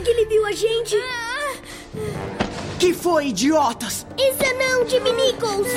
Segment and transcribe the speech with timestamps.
[0.00, 0.96] Será que ele viu a gente?
[2.78, 4.06] Que foi, idiotas?
[4.16, 5.68] Isso é não, Jimmy Nichols!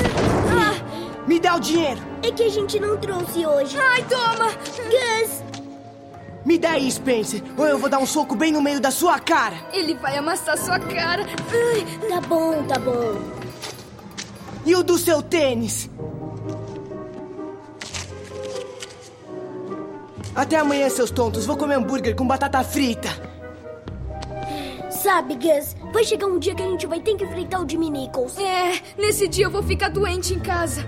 [1.27, 1.99] Me dá o dinheiro!
[2.21, 3.77] É que a gente não trouxe hoje.
[3.77, 4.49] Ai, toma!
[4.89, 5.43] Gus!
[6.45, 9.19] Me dá aí, Spencer, ou eu vou dar um soco bem no meio da sua
[9.19, 9.57] cara!
[9.73, 11.25] Ele vai amassar sua cara!
[11.51, 13.19] Ai, Tá bom, tá bom.
[14.65, 15.89] E o do seu tênis?
[20.33, 21.45] Até amanhã, seus tontos.
[21.45, 23.22] Vou comer hambúrguer com batata frita.
[25.03, 27.89] Sabe, Gus, vai chegar um dia que a gente vai ter que enfrentar o Jimmy
[27.89, 28.37] Nichols.
[28.37, 30.81] é, nesse dia eu vou ficar doente em casa.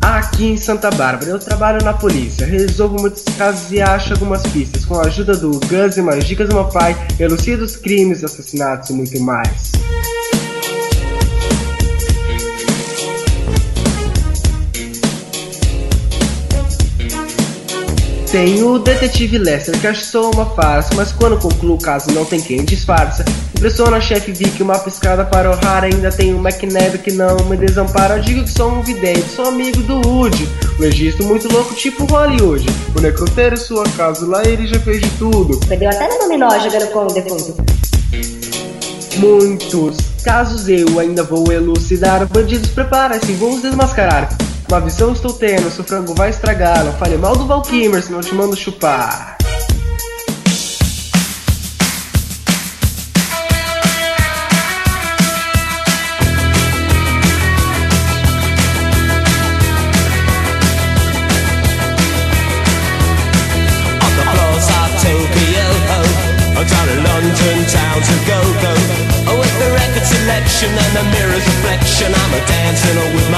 [0.00, 4.86] Aqui em Santa Bárbara, eu trabalho na polícia, resolvo muitos casos e acho algumas pistas.
[4.86, 8.88] Com a ajuda do Gus e umas dicas do meu pai, elucido os crimes, assassinatos
[8.88, 9.72] e muito mais.
[18.32, 22.24] Tem o detetive Lester, que acho só uma farsa, mas quando concluo o caso não
[22.24, 23.26] tem quem disfarça.
[23.54, 27.36] Impressiona a chefe Vic, uma piscada para o raro, ainda tem o McNabb que não
[27.44, 28.16] me desampara.
[28.16, 30.48] Eu digo que sou um vidente, sou amigo do Woody.
[30.78, 32.64] Um registro muito louco, tipo Hollywood.
[32.96, 35.60] O necrotério sua casa, lá ele já fez de tudo.
[35.66, 37.62] Perdeu até no dominó jogando com o defunto.
[39.18, 42.26] Muitos casos eu ainda vou elucidar.
[42.28, 44.34] Bandidos preparem-se, vou os desmascarar.
[44.72, 46.82] Uma visão estou tendo, seu frango vai estragar.
[46.82, 49.36] Não fale mal do Valkymer, senão te mando chupar.
[69.28, 69.42] Oh,
[70.62, 73.31] and the mirror's reflection, I'm a dancing with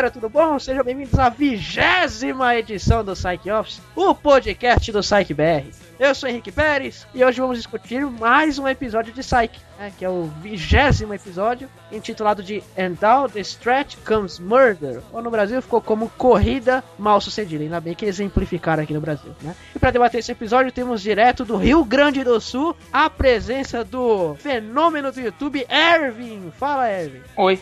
[0.00, 0.58] galera, tudo bom?
[0.58, 5.68] Sejam bem-vindos à vigésima edição do Psych Office, o podcast do Psych BR.
[5.98, 10.02] Eu sou Henrique Pérez e hoje vamos discutir mais um episódio de Psych, né, que
[10.02, 15.60] é o vigésimo episódio, intitulado de And Down the Stretch Comes Murder, ou no Brasil
[15.60, 19.54] ficou como Corrida Mal Sucedida, ainda bem que exemplificaram aqui no Brasil, né?
[19.76, 24.34] E para debater esse episódio temos direto do Rio Grande do Sul a presença do
[24.36, 26.50] fenômeno do YouTube, Ervin.
[26.58, 27.20] Fala, Ervin.
[27.36, 27.60] Oi.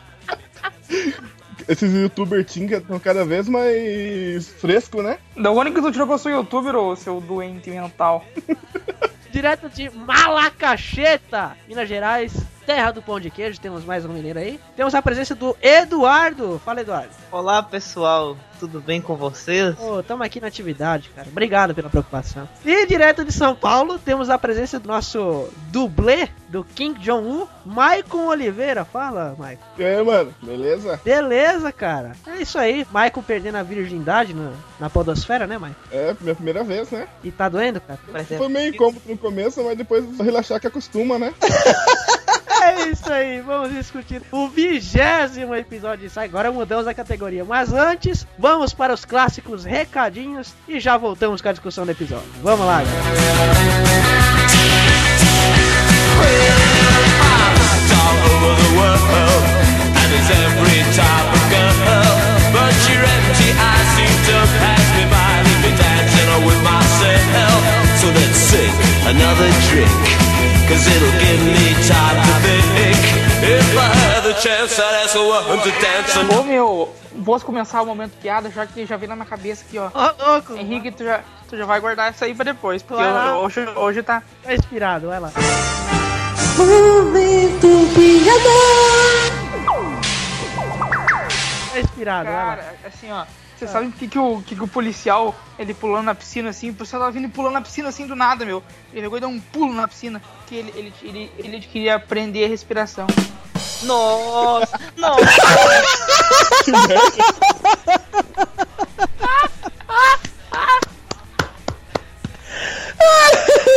[1.66, 5.19] Esses youtubers tinga estão cada vez mais fresco, né?
[5.36, 8.25] Da onde que tu tirou que eu sou youtuber, ô seu doente mental?
[9.31, 12.32] direto de Malacacheta, Minas Gerais,
[12.69, 13.59] terra do pão de queijo.
[13.59, 14.61] Temos mais um mineiro aí.
[14.77, 16.61] Temos a presença do Eduardo.
[16.62, 17.09] Fala, Eduardo.
[17.33, 19.75] Olá pessoal, tudo bem com vocês?
[19.81, 21.28] Ô, tamo aqui na atividade, cara.
[21.31, 22.47] Obrigado pela preocupação.
[22.67, 28.27] E direto de São Paulo, temos a presença do nosso dublê do King Jong-un, Maicon
[28.27, 28.84] Oliveira.
[28.84, 29.65] Fala, Maicon.
[29.78, 31.01] E aí, mano, beleza?
[31.03, 32.12] Beleza, cara.
[32.27, 32.87] É isso aí.
[32.93, 35.81] Maicon perdendo a virgindade na, na podosfera, né, Maicon?
[35.91, 37.09] É, minha primeira vez, né?
[37.25, 37.99] E tá doendo, cara?
[38.37, 41.33] Foi meio incômodo no começo, mas depois relaxar que acostuma, né?
[42.61, 46.21] É isso aí, vamos discutir o vigésimo episódio disso.
[46.21, 47.44] Agora mudamos a categoria.
[47.44, 52.28] Mas antes, vamos para os clássicos recadinhos e já voltamos com a discussão do episódio.
[52.43, 54.28] Vamos lá, galera.
[74.41, 74.75] Chance,
[75.59, 76.19] to dance.
[76.38, 76.94] Ô meu,
[77.25, 79.88] posso começar o momento piada, já que já veio na minha cabeça aqui, ó.
[79.88, 83.37] Ô, louco, Henrique, tu já, tu já vai guardar isso aí pra depois, porque eu-
[83.43, 84.22] hoje, hoje tá.
[84.43, 85.31] tá inspirado, vai lá.
[91.72, 92.56] Tá inspirado, vai lá.
[92.56, 93.25] Cara, assim, ó.
[93.59, 96.71] Você sabe por que, que, o, que, que o policial, ele pulando na piscina assim,
[96.71, 98.63] o policial tava vindo e pulando na piscina assim do nada, meu.
[98.93, 102.45] Ele pegou e deu um pulo na piscina, que ele, ele, ele, ele queria aprender
[102.45, 103.09] a respiração.
[103.83, 105.27] Nossa, nossa,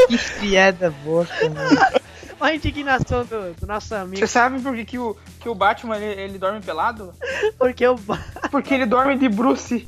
[0.08, 2.02] que piada boa, cara.
[2.42, 4.18] A indignação do, do nosso amigo.
[4.18, 7.14] Você sabe por que, que, o, que o Batman ele, ele dorme pelado?
[7.58, 7.96] Porque o.
[8.50, 9.88] Porque ele dorme de Bruce.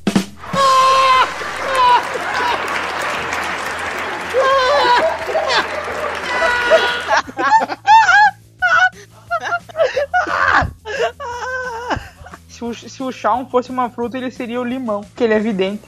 [12.48, 15.40] Se o, se o Shawn fosse uma fruta, ele seria o limão, que ele é
[15.40, 15.84] vidente.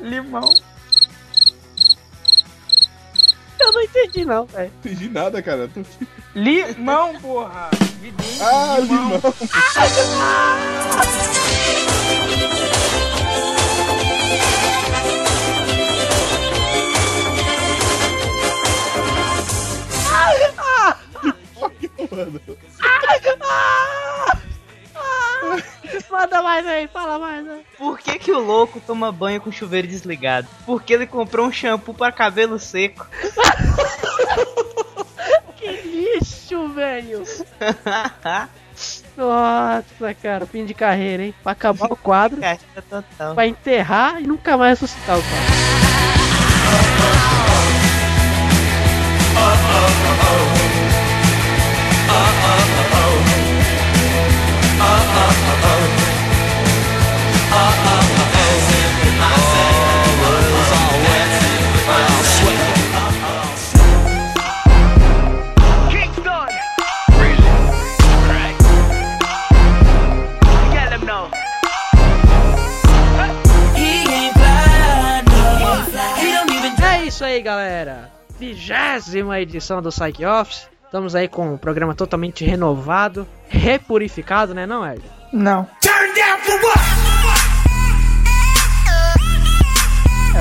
[0.00, 0.50] Limão.
[3.62, 4.72] Eu não entendi, não, velho.
[4.84, 5.68] Entendi nada, cara.
[5.68, 5.80] Tô.
[6.34, 7.70] Limão, porra!
[8.00, 9.10] Vidente, Ah, limão.
[9.10, 9.34] limão.
[22.10, 22.40] Mano.
[26.42, 27.64] Manda mais aí, fala mais aí.
[27.78, 30.48] Por que, que o louco toma banho com chuveiro desligado?
[30.66, 33.06] Porque ele comprou um shampoo para cabelo seco.
[35.56, 37.22] Que lixo, velho.
[39.16, 41.32] Nossa, cara, fim de carreira, hein?
[41.40, 42.40] Pra acabar o quadro,
[42.90, 43.36] total.
[43.36, 45.52] pra enterrar e nunca mais ressuscitar o quadro.
[78.38, 80.68] Vigésima edição do Psych Office.
[80.84, 85.04] Estamos aí com um programa totalmente renovado, repurificado, né, não, Hélio?
[85.32, 85.68] Não.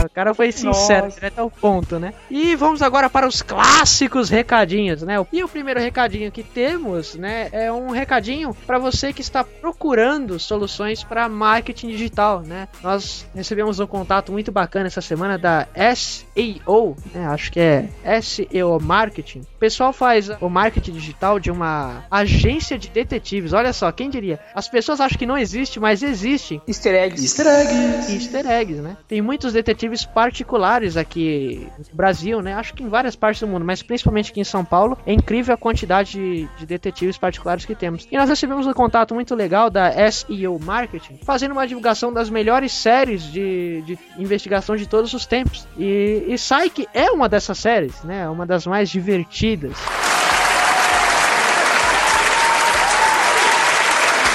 [0.01, 1.15] É, o cara foi sincero, Nossa.
[1.15, 2.13] direto ao ponto, né?
[2.29, 5.15] E vamos agora para os clássicos recadinhos, né?
[5.31, 10.39] E o primeiro recadinho que temos, né, é um recadinho para você que está procurando
[10.39, 12.67] soluções para marketing digital, né?
[12.81, 17.27] Nós recebemos um contato muito bacana essa semana da SEO, né?
[17.27, 17.89] Acho que é
[18.21, 19.39] SEO Marketing.
[19.39, 23.53] O pessoal faz o marketing digital de uma agência de detetives.
[23.53, 24.39] Olha só, quem diria?
[24.55, 27.23] As pessoas acham que não existe, mas existem Easter eggs.
[28.13, 28.97] easter eggs, né?
[29.07, 32.53] Tem muitos detetives particulares aqui no Brasil, né?
[32.53, 34.97] Acho que em várias partes do mundo, mas principalmente aqui em São Paulo.
[35.05, 38.07] É incrível a quantidade de, de detetives particulares que temos.
[38.11, 42.71] E nós recebemos um contato muito legal da SEO Marketing, fazendo uma divulgação das melhores
[42.71, 45.67] séries de, de investigação de todos os tempos.
[45.77, 48.29] E, e Psyche é uma dessas séries, né?
[48.29, 49.73] Uma das mais divertidas.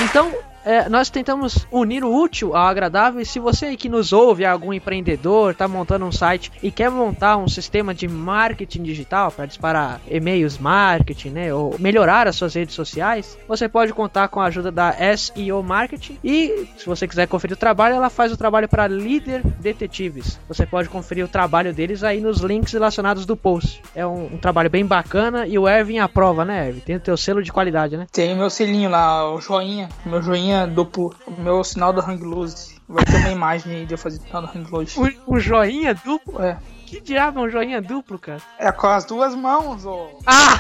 [0.03, 0.31] Então,
[0.67, 3.21] é, nós tentamos unir o útil ao agradável.
[3.21, 6.91] E se você que nos ouve é algum empreendedor, está montando um site e quer
[6.91, 12.55] montar um sistema de marketing digital para disparar e-mails marketing, né, ou melhorar as suas
[12.55, 16.19] redes sociais, você pode contar com a ajuda da SEO Marketing.
[16.25, 20.41] E se você quiser conferir o trabalho, ela faz o trabalho para Líder Detetives.
[20.49, 23.81] Você pode conferir o trabalho deles aí nos links relacionados do post.
[23.95, 26.81] É um, um trabalho bem bacana e o Ervin aprova, né, Ervin?
[26.81, 28.07] Tem o teu selo de qualidade, né?
[28.11, 29.89] Tem o meu selinho lá, o joinha.
[30.05, 31.13] Meu joinha duplo.
[31.27, 32.77] O meu sinal do Hang Loose.
[32.89, 35.01] Vai ter uma imagem aí de eu fazer o sinal do Hang Loose.
[35.01, 36.41] Um, um joinha duplo?
[36.41, 36.57] É.
[36.87, 38.41] Que diabo é um joinha duplo, cara?
[38.59, 40.21] É com as duas mãos, ô.
[40.25, 40.57] Ah!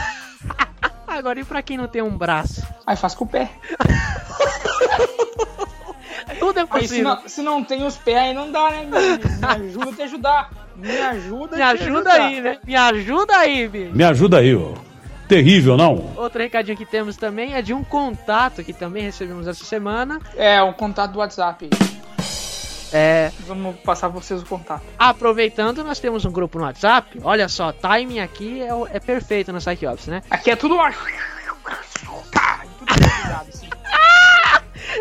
[1.06, 2.66] Agora, e pra quem não tem um braço?
[2.84, 3.48] Aí faz com o pé.
[6.38, 7.04] Tudo é Aí se possível.
[7.04, 8.84] não, se não tem os pés aí não dá, né?
[8.84, 10.50] Me, me ajuda a te ajudar.
[10.76, 12.26] Me ajuda Me ajuda ajudar.
[12.26, 12.58] aí, né?
[12.64, 13.94] Me ajuda aí, bicho.
[13.94, 14.74] Me ajuda aí, ó.
[15.28, 16.12] Terrível, não?
[16.16, 20.20] Outro recadinho que temos também é de um contato que também recebemos essa semana.
[20.36, 21.68] É, o contato do WhatsApp.
[22.92, 24.82] É, Vamos passar pra vocês o contato.
[24.98, 27.18] aproveitando, nós temos um grupo no WhatsApp.
[27.24, 30.22] Olha só, timing aqui é, é perfeito no Psych Office, né?
[30.30, 30.76] Aqui é tudo.
[32.30, 33.66] Tá, tudo ligado, assim.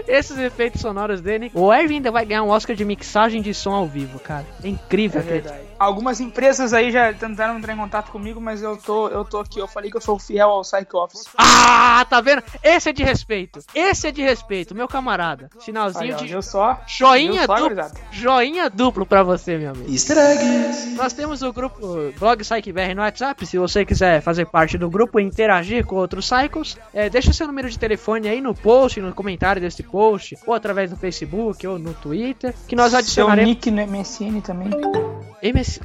[0.08, 1.52] Esses efeitos sonoros dele.
[1.54, 4.46] O Erwin ainda vai ganhar um Oscar de mixagem de som ao vivo, cara.
[4.64, 5.44] É incrível, É acredito.
[5.52, 5.66] verdade.
[5.86, 9.60] Algumas empresas aí já tentaram entrar em contato comigo, mas eu tô, eu tô aqui.
[9.60, 11.26] Eu falei que eu sou fiel ao Psych Office.
[11.38, 12.42] Ah, tá vendo?
[12.64, 13.60] Esse é de respeito.
[13.74, 15.48] Esse é de respeito, meu camarada.
[15.54, 16.82] Aí, Sinalzinho ó, de só?
[16.88, 17.70] joinha só, duplo.
[17.70, 17.94] gurizada?
[18.12, 19.92] Joinha duplo pra você, meu amigo.
[19.92, 20.96] Easter eggs.
[20.96, 23.46] Nós temos o grupo Blog PsychBR no WhatsApp.
[23.46, 27.46] Se você quiser fazer parte do grupo e interagir com outros Cycles, é, deixa seu
[27.46, 31.78] número de telefone aí no post, no comentário desse post, ou através do Facebook ou
[31.78, 33.50] no Twitter, que nós Seu adicionaremos.
[33.50, 34.72] nick no MSN também.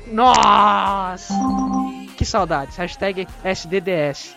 [0.07, 1.35] Nossa!
[2.17, 2.77] Que saudades.
[2.77, 4.37] Hashtag SDDS.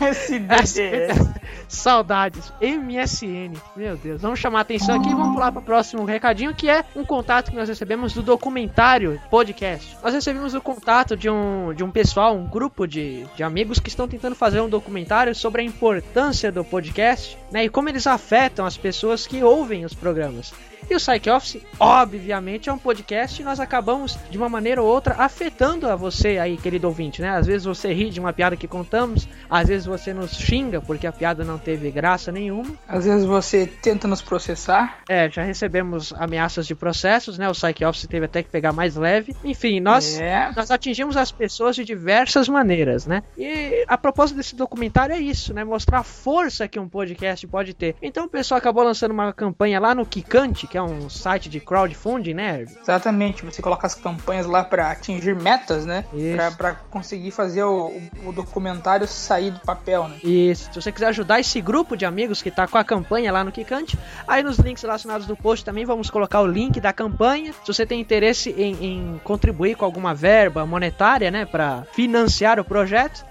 [0.00, 1.30] SDDS.
[1.68, 2.50] Saudades.
[2.60, 3.52] MSN.
[3.76, 4.22] Meu Deus.
[4.22, 7.04] Vamos chamar a atenção aqui e vamos pular para o próximo recadinho, que é um
[7.04, 9.98] contato que nós recebemos do documentário podcast.
[10.02, 13.90] Nós recebemos o contato de um, de um pessoal, um grupo de, de amigos que
[13.90, 17.64] estão tentando fazer um documentário sobre a importância do podcast, né?
[17.64, 20.54] E como eles afetam as pessoas que ouvem os programas.
[20.88, 23.89] E o Psych Office, obviamente, é um podcast e nós acabamos,
[24.30, 27.30] de uma maneira ou outra, afetando a você aí, querido ouvinte, né?
[27.30, 31.06] Às vezes você ri de uma piada que contamos, às vezes você nos xinga porque
[31.06, 32.70] a piada não teve graça nenhuma.
[32.88, 34.98] Às vezes você tenta nos processar.
[35.08, 37.48] É, já recebemos ameaças de processos, né?
[37.48, 39.34] O Psych Office teve até que pegar mais leve.
[39.44, 40.50] Enfim, nós, É.
[40.54, 43.22] nós atingimos as pessoas de diversas maneiras, né?
[43.36, 45.64] E a propósito desse documentário é isso, né?
[45.64, 47.94] Mostrar a força que um podcast pode ter.
[48.02, 51.60] Então o pessoal acabou lançando uma campanha lá no Kikante, que é um site de
[51.60, 52.64] crowdfunding, né?
[52.82, 56.04] Exatamente, você coloca as campanhas lá pra atingir metas, né?
[56.12, 56.36] Isso.
[56.36, 57.92] Pra, pra conseguir fazer o,
[58.24, 60.16] o- documentário sair do papel, né?
[60.22, 63.42] E se você quiser ajudar esse grupo de amigos que tá com a campanha lá
[63.44, 67.52] no Kikante, aí nos links relacionados do post também vamos colocar o link da campanha.
[67.64, 72.64] Se você tem interesse em, em contribuir com alguma verba monetária, né, para financiar o
[72.64, 73.24] projeto,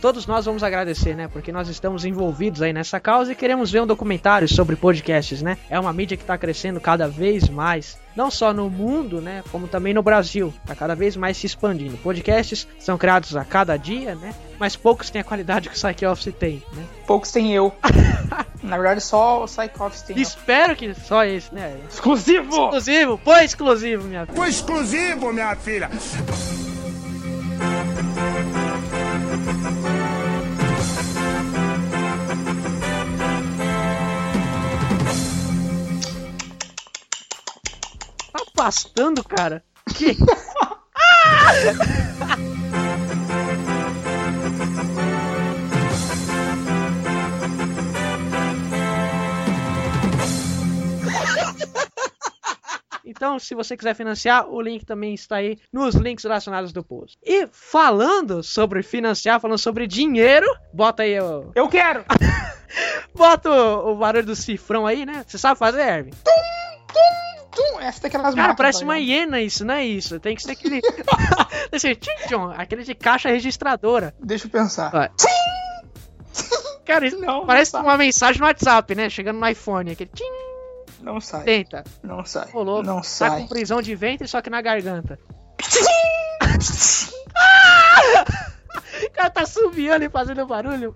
[0.00, 3.82] todos nós vamos agradecer, né, porque nós estamos envolvidos aí nessa causa e queremos ver
[3.82, 5.56] um documentário sobre podcasts, né?
[5.70, 7.98] É uma mídia que tá crescendo cada vez mais.
[8.16, 9.42] Não só no mundo, né?
[9.50, 10.52] Como também no Brasil.
[10.66, 11.96] Tá cada vez mais se expandindo.
[11.98, 14.34] Podcasts são criados a cada dia, né?
[14.58, 16.84] Mas poucos têm a qualidade que o Psych Office tem, né?
[17.06, 17.72] Poucos tem eu.
[18.62, 20.22] Na verdade, só o Psych Office tem eu.
[20.22, 21.76] Espero que só esse, né?
[21.88, 22.64] Exclusivo!
[22.64, 23.20] Exclusivo!
[23.22, 24.36] Foi exclusivo, minha filha.
[24.36, 25.88] Foi exclusivo, minha filha.
[38.58, 39.62] Pastando, cara?
[39.94, 40.16] Que?
[53.04, 57.18] Então, se você quiser financiar, o link também está aí nos links relacionados do post.
[57.24, 61.50] E falando sobre financiar, falando sobre dinheiro, bota aí o.
[61.54, 62.04] Eu quero!
[63.16, 65.24] bota o, o barulho do cifrão aí, né?
[65.26, 66.10] Você sabe fazer, Erwin?
[66.10, 67.37] Tum,
[67.80, 69.08] essa daquelas Cara, parece uma baianas.
[69.08, 70.20] hiena isso, não é isso?
[70.20, 70.80] Tem que ser aquele.
[71.72, 71.98] Esse
[72.56, 74.14] aquele de caixa registradora.
[74.20, 74.90] Deixa eu pensar.
[74.90, 75.10] Vai.
[76.84, 79.10] Cara, isso Não, parece não uma mensagem no WhatsApp, né?
[79.10, 79.90] Chegando no iPhone.
[79.92, 80.24] Aquele tchim,
[81.00, 81.42] Não sai.
[81.44, 81.84] tenta.
[82.02, 82.48] Não sai.
[82.52, 82.82] Louco.
[82.82, 83.40] Não Tá sai.
[83.42, 85.18] com prisão de ventre, só que na garganta.
[89.06, 90.94] O cara tá subiando e fazendo barulho.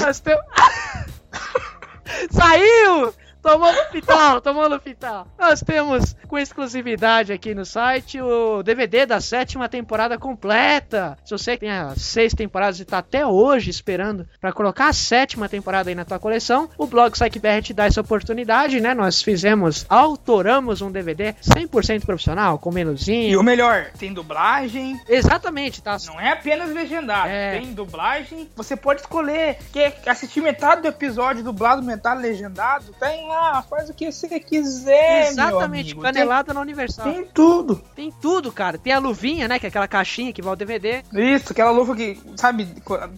[0.00, 0.42] Nós temos...
[2.30, 3.14] Saiu!
[3.48, 5.26] Tomou no hospital, tomou no hospital.
[5.38, 11.16] Nós temos com exclusividade aqui no site o DVD da sétima temporada completa.
[11.24, 15.48] Se você tem as seis temporadas e tá até hoje esperando pra colocar a sétima
[15.48, 18.92] temporada aí na tua coleção, o blog PsychBR te dá essa oportunidade, né?
[18.92, 23.40] Nós fizemos, autoramos um DVD 100% profissional, com E menuzinho.
[23.40, 25.00] o melhor, tem dublagem.
[25.08, 25.96] Exatamente, tá?
[26.06, 27.30] Não é apenas legendado.
[27.30, 27.52] É.
[27.58, 28.46] Tem dublagem.
[28.54, 29.56] Você pode escolher.
[29.72, 32.92] Quer assistir metade do episódio dublado, metade legendado?
[33.00, 33.37] Tem lá.
[33.68, 37.04] Faz o que você quiser, Exatamente, canelada na Universal.
[37.04, 37.82] Tem, tem tudo.
[37.94, 38.78] Tem tudo, cara.
[38.78, 39.58] Tem a luvinha, né?
[39.58, 41.02] Que é aquela caixinha que vai ao DVD.
[41.12, 42.68] Isso, aquela luva que, sabe,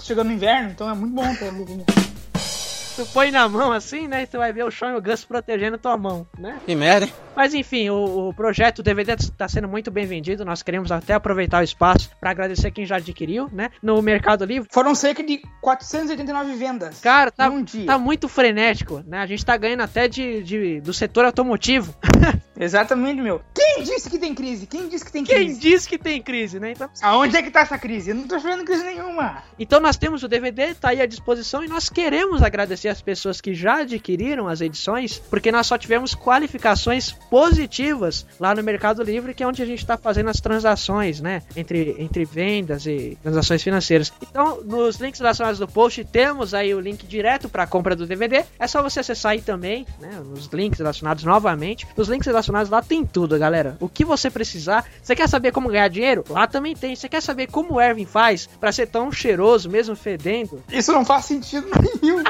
[0.00, 1.84] chegando no inverno, então é muito bom ter a luva.
[2.96, 4.22] Tu põe na mão assim, né?
[4.22, 6.58] E tu vai ver o Sean e o Gus protegendo tua mão, né?
[6.66, 7.12] Que merda, hein?
[7.34, 10.44] Mas enfim, o, o projeto DVD está sendo muito bem vendido.
[10.44, 13.70] Nós queremos até aproveitar o espaço para agradecer quem já adquiriu, né?
[13.82, 14.68] No Mercado Livre.
[14.70, 17.00] Foram cerca de 489 vendas.
[17.00, 17.86] Cara, tá, Num dia.
[17.86, 19.18] tá muito frenético, né?
[19.18, 21.94] A gente tá ganhando até de, de- do setor automotivo.
[22.60, 23.40] Exatamente, meu.
[23.54, 24.66] Quem disse que tem crise?
[24.66, 25.60] Quem disse que tem Quem crise?
[25.60, 26.72] diz que tem crise, né?
[26.72, 28.10] Então, Aonde é que tá essa crise?
[28.10, 29.42] Eu não tô vendo crise nenhuma.
[29.58, 33.40] então nós temos o DVD, tá aí à disposição e nós queremos agradecer as pessoas
[33.40, 39.32] que já adquiriram as edições, porque nós só tivemos qualificações positivas lá no Mercado Livre,
[39.32, 41.42] que é onde a gente tá fazendo as transações, né?
[41.56, 44.12] Entre, entre vendas e transações financeiras.
[44.20, 48.44] Então, nos links relacionados do post, temos aí o link direto para compra do DVD.
[48.58, 50.10] É só você acessar aí também, né?
[50.24, 51.86] Nos links relacionados novamente.
[51.96, 53.76] Nos links relacionados lá tem tudo, galera.
[53.80, 54.84] O que você precisar.
[55.02, 56.24] Você quer saber como ganhar dinheiro?
[56.28, 56.96] Lá também tem.
[56.96, 60.62] Você quer saber como o Erwin faz para ser tão cheiroso, mesmo fedendo?
[60.70, 61.66] Isso não faz sentido
[62.02, 62.22] nenhum.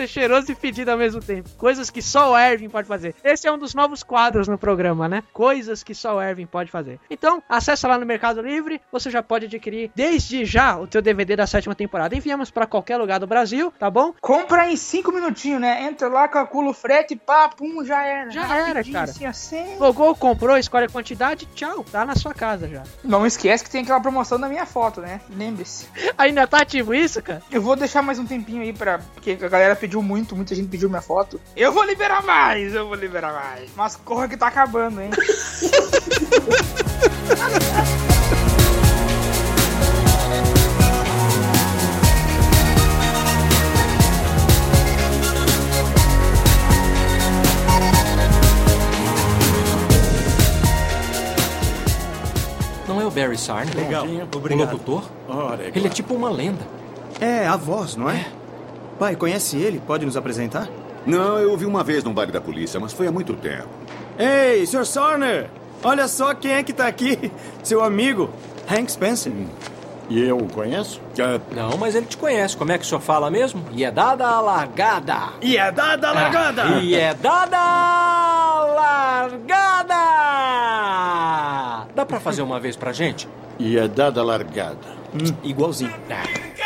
[0.00, 1.50] Ser cheiroso e fedido ao mesmo tempo.
[1.58, 3.14] Coisas que só o Erwin pode fazer.
[3.22, 5.22] Esse é um dos novos quadros no programa, né?
[5.30, 6.98] Coisas que só o Erwin pode fazer.
[7.10, 8.80] Então, acessa lá no Mercado Livre.
[8.90, 12.16] Você já pode adquirir desde já o teu DVD da sétima temporada.
[12.16, 14.14] Enviamos para qualquer lugar do Brasil, tá bom?
[14.22, 15.82] Compra em 5 minutinhos, né?
[15.82, 18.30] Entra lá, calcula o frete, pá, pum, já era.
[18.30, 19.10] Já era, cara.
[19.10, 19.76] Assim, assim.
[19.78, 22.84] Logou, comprou, escolhe a quantidade, tchau, tá na sua casa já.
[23.04, 25.20] Não esquece que tem aquela promoção da minha foto, né?
[25.28, 25.86] Lembre-se.
[26.16, 27.42] Ainda tá ativo isso, cara?
[27.50, 29.00] Eu vou deixar mais um tempinho aí pra.
[29.12, 31.40] Porque a galera pediu pediu muito, muita gente pediu minha foto.
[31.56, 33.70] Eu vou liberar mais, eu vou liberar mais.
[33.74, 35.10] Mas corra que tá acabando, hein?
[52.86, 53.72] Não é o Barry Sarn?
[53.72, 54.04] Legal.
[54.04, 55.04] O locutor?
[55.28, 55.72] Ora, é.
[55.74, 56.64] Ele é tipo uma lenda.
[57.20, 58.16] É, a voz, não é?
[58.16, 58.39] é.
[59.00, 59.80] Pai, conhece ele?
[59.80, 60.68] Pode nos apresentar?
[61.06, 63.66] Não, eu ouvi uma vez num baile da polícia, mas foi há muito tempo.
[64.18, 64.84] Ei, Sr.
[64.84, 65.48] Sorner!
[65.82, 67.32] Olha só quem é que tá aqui.
[67.64, 68.28] Seu amigo,
[68.70, 69.32] Hank Spencer.
[70.10, 71.00] E eu o conheço?
[71.56, 72.54] Não, mas ele te conhece.
[72.54, 73.64] Como é que o senhor fala mesmo?
[73.72, 75.30] E é dada a largada.
[75.40, 76.62] E é dada a largada!
[76.62, 78.64] Ah, e é dada a
[79.30, 79.94] largada!
[81.94, 83.26] Dá pra fazer uma vez pra gente?
[83.58, 84.76] E é dada a largada.
[85.14, 85.90] Hum, igualzinho.
[85.90, 86.59] Muito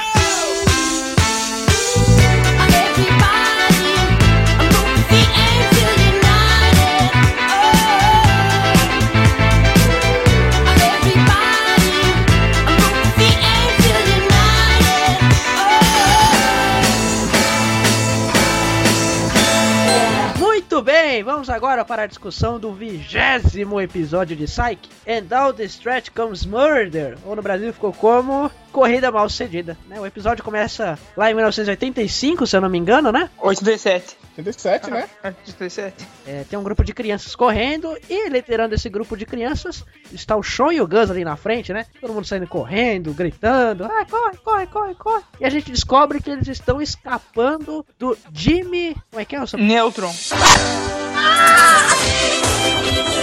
[21.24, 24.90] vamos agora para a discussão do vigésimo episódio de Psyche.
[25.08, 27.16] And all the stretch comes murder.
[27.24, 29.78] Ou no Brasil ficou como Corrida Mal Sucedida.
[29.86, 30.00] Né?
[30.00, 33.30] O episódio começa lá em 1985, se eu não me engano, né?
[33.38, 34.16] 87.
[34.36, 35.08] 87, né?
[35.22, 36.04] 87.
[36.26, 40.42] É, tem um grupo de crianças correndo e liderando esse grupo de crianças está o
[40.42, 41.86] Sean e o Gus ali na frente, né?
[42.00, 45.22] Todo mundo saindo correndo, gritando, ah, corre, corre, corre, corre.
[45.38, 48.96] E a gente descobre que eles estão escapando do Jimmy.
[49.08, 49.56] Como é que é o seu...
[49.56, 50.12] Neutron.
[53.06, 53.13] Eu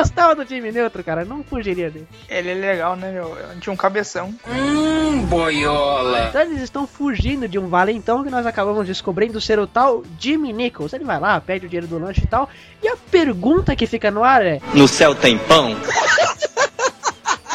[0.00, 2.08] gostava do Jimmy Neutro, cara, não fugiria dele.
[2.28, 3.36] Ele é legal, né, meu?
[3.60, 4.34] Tinha um cabeção.
[4.48, 6.28] Hum, boiola.
[6.28, 10.52] Então eles estão fugindo de um valentão que nós acabamos descobrindo ser o tal Jimmy
[10.52, 10.92] Nichols.
[10.94, 12.48] Ele vai lá, pede o dinheiro do lanche e tal.
[12.82, 15.76] E a pergunta que fica no ar é: No céu tem pão?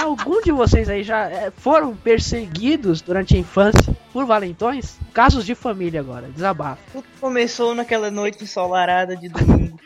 [0.06, 4.98] algum de vocês aí já é, foram perseguidos durante a infância por valentões?
[5.14, 6.82] Casos de família agora, desabafo.
[6.92, 9.80] Tudo começou naquela noite ensolarada de domingo.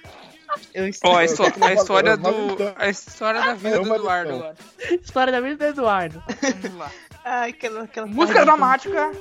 [0.74, 2.29] Eu Ó, a, histó- a história do.
[2.77, 4.56] A história da vida do Eduardo agora.
[5.01, 6.24] História da vida do Eduardo.
[6.62, 6.91] Vamos lá.
[7.24, 9.12] Ai, aquela, aquela Música tarde dramática.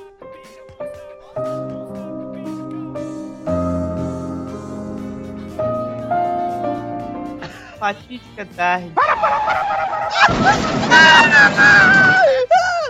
[7.79, 8.91] Fatídica tarde.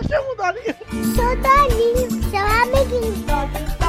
[0.08, 0.76] Chama o Dolinho.
[1.14, 3.79] Sou Dolinho, seu amiguinho.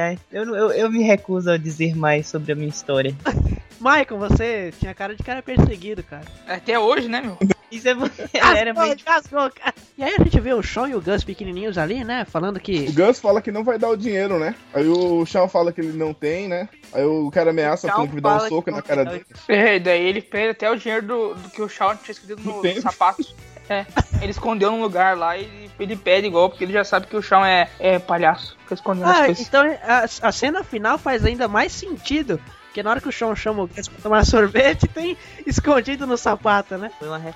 [0.00, 0.18] Ai.
[0.32, 3.14] Eu, eu, eu me recuso a dizer mais sobre a minha história.
[3.80, 6.24] Michael, você tinha cara de cara perseguido, cara.
[6.46, 7.38] Até hoje, né, meu?
[7.70, 8.28] Isso é você.
[8.40, 8.98] Ah, Era pô, meio...
[8.98, 9.74] casou, cara.
[9.96, 12.24] E aí a gente vê o Sean e o Gus pequenininhos ali, né?
[12.24, 12.90] Falando O que.
[12.92, 14.54] Gus fala que não vai dar o dinheiro, né?
[14.74, 16.68] Aí o Shawn fala que ele não tem, né?
[16.92, 19.24] Aí o cara ameaça falando que dar um soco que na cara dele.
[19.48, 22.42] É, e daí ele perde até o dinheiro do, do que o Shawn tinha escondido
[22.42, 23.24] no, no sapato.
[23.68, 23.86] É,
[24.20, 27.22] ele escondeu num lugar lá e ele, pede igual, porque ele já sabe que o
[27.22, 28.56] Shawn é, é palhaço.
[28.62, 29.46] Fica escondendo as Ah, coisas.
[29.46, 32.40] então a, a cena final faz ainda mais sentido.
[32.66, 36.16] Porque na hora que o Sean chama o Gus pra tomar sorvete, tem escondido no
[36.16, 36.92] sapato, né?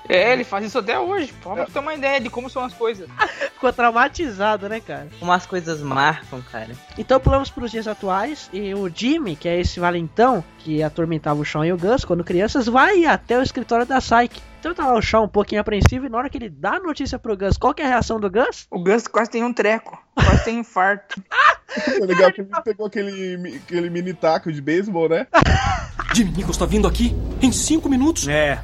[0.07, 1.33] É, ele faz isso até hoje.
[1.43, 3.09] Pra tu ter uma ideia de como são as coisas.
[3.53, 5.09] Ficou traumatizado, né, cara?
[5.19, 6.69] Como as coisas marcam, cara.
[6.97, 11.45] Então pulamos pros dias atuais e o Jimmy, que é esse valentão que atormentava o
[11.45, 14.41] Sean e o Gus quando crianças, vai até o escritório da Psyche.
[14.65, 16.79] Então tá lá o Sean um pouquinho apreensivo e na hora que ele dá a
[16.79, 18.65] notícia pro Gus, qual que é a reação do Gus?
[18.71, 19.95] O Gus quase tem um treco.
[20.15, 21.21] Quase tem infarto.
[21.87, 25.27] É legal que ele pegou aquele, aquele mini taco de beisebol, né?
[26.15, 28.27] Jimmy Nichols tá vindo aqui em cinco minutos.
[28.29, 28.63] É,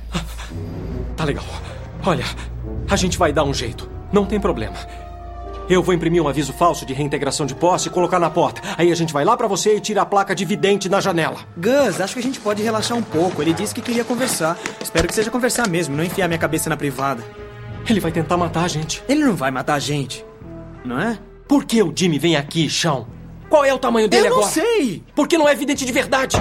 [1.17, 1.43] Tá legal.
[2.05, 2.23] Olha,
[2.89, 3.89] a gente vai dar um jeito.
[4.13, 4.75] Não tem problema.
[5.71, 8.61] Eu vou imprimir um aviso falso de reintegração de posse e colocar na porta.
[8.77, 11.37] Aí a gente vai lá pra você e tira a placa de vidente na janela.
[11.55, 13.41] Gus, acho que a gente pode relaxar um pouco.
[13.41, 14.59] Ele disse que queria conversar.
[14.83, 17.23] Espero que seja conversar mesmo, não enfiar minha cabeça na privada.
[17.89, 19.01] Ele vai tentar matar a gente.
[19.07, 20.25] Ele não vai matar a gente,
[20.83, 21.17] não é?
[21.47, 23.07] Por que o Jimmy vem aqui, Chão?
[23.49, 24.51] Qual é o tamanho dele Eu não agora?
[24.51, 25.01] sei!
[25.15, 26.35] Porque não é vidente de verdade.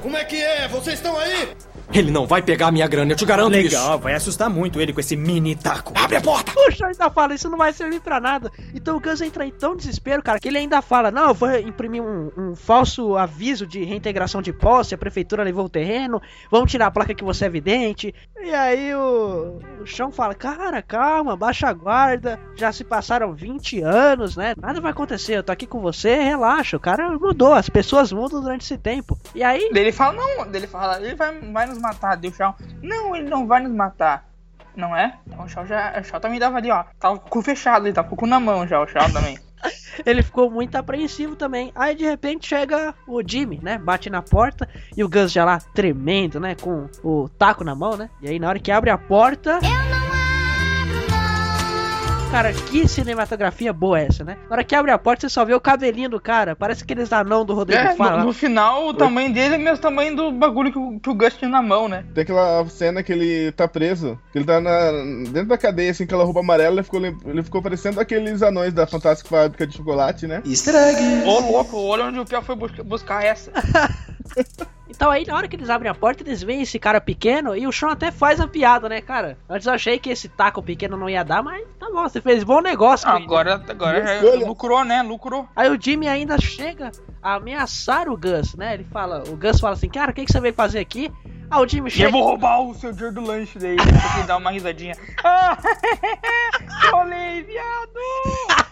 [0.00, 0.68] Como é que é?
[0.68, 1.48] Vocês estão aí?
[1.92, 3.76] Ele não vai pegar a minha grana, eu te garanto isso.
[3.76, 5.92] Legal, vai assustar muito ele com esse mini taco.
[5.96, 6.52] Abre a porta!
[6.56, 8.50] O Sean ainda fala, isso não vai servir pra nada.
[8.72, 11.52] Então o Gus entra em tão desespero, cara, que ele ainda fala, não, eu vou
[11.58, 16.70] imprimir um, um falso aviso de reintegração de posse, a prefeitura levou o terreno, vamos
[16.70, 18.14] tirar a placa que você é vidente.
[18.40, 24.36] E aí o, o fala, cara, calma, baixa a guarda, já se passaram 20 anos,
[24.36, 24.54] né?
[24.56, 28.40] Nada vai acontecer, eu tô aqui com você, relaxa, o cara mudou, as pessoas mudam
[28.40, 29.18] durante esse tempo.
[29.34, 32.16] E aí, ele fala, não, ele fala, ele vai, vai nos matar.
[32.16, 34.28] Deu o Shawn, não, ele não vai nos matar.
[34.76, 35.18] Não é?
[35.26, 35.98] Então o Shawn já.
[35.98, 36.84] O Shawn também dava ali, ó.
[36.98, 39.12] Tava com o cu fechado, ele tava com o cu na mão já, o Shawn
[39.12, 39.38] também.
[40.06, 41.72] ele ficou muito apreensivo também.
[41.74, 43.78] Aí de repente chega o Jimmy, né?
[43.78, 46.54] Bate na porta e o Gus já lá tremendo, né?
[46.54, 48.08] Com o taco na mão, né?
[48.22, 49.58] E aí na hora que abre a porta.
[49.62, 50.19] Eu não
[52.30, 54.36] Cara, que cinematografia boa é essa, né?
[54.48, 56.54] Na hora que abre a porta, você só vê o cabelinho do cara.
[56.54, 58.18] Parece aqueles anão do Rodrigo É, Fala.
[58.20, 61.10] no, no final, o tamanho dele é o mesmo tamanho do bagulho que o, que
[61.10, 62.04] o Gus tinha na mão, né?
[62.14, 64.92] Tem aquela cena que ele tá preso, que ele tá na,
[65.32, 68.72] dentro da cadeia, assim, com aquela roupa amarela, ele ficou, ele ficou parecendo aqueles anões
[68.72, 70.40] da Fantástica Fábrica de Chocolate, né?
[70.46, 71.26] Egg.
[71.26, 73.50] Ô, louco, olha onde o Piau foi busca- buscar essa.
[74.90, 77.66] Então aí, na hora que eles abrem a porta, eles veem esse cara pequeno e
[77.66, 79.38] o Sean até faz a piada, né, cara?
[79.48, 82.42] Antes eu achei que esse taco pequeno não ia dar, mas tá bom, você fez
[82.44, 83.08] bom negócio.
[83.08, 84.46] Ah, agora agora já Escolha.
[84.46, 85.00] lucrou, né?
[85.02, 85.48] Lucrou.
[85.54, 86.90] Aí o Jimmy ainda chega
[87.22, 88.74] a ameaçar o Gus, né?
[88.74, 91.10] Ele fala, o Gus fala assim, cara, o que, que você veio fazer aqui?
[91.50, 92.10] Ah, o Jimmy E eu chega.
[92.12, 93.76] vou roubar o seu dinheiro do lanche daí.
[93.76, 94.94] Pra ele dar uma risadinha.
[95.24, 95.56] Ah,
[96.82, 97.90] Trolei, viado!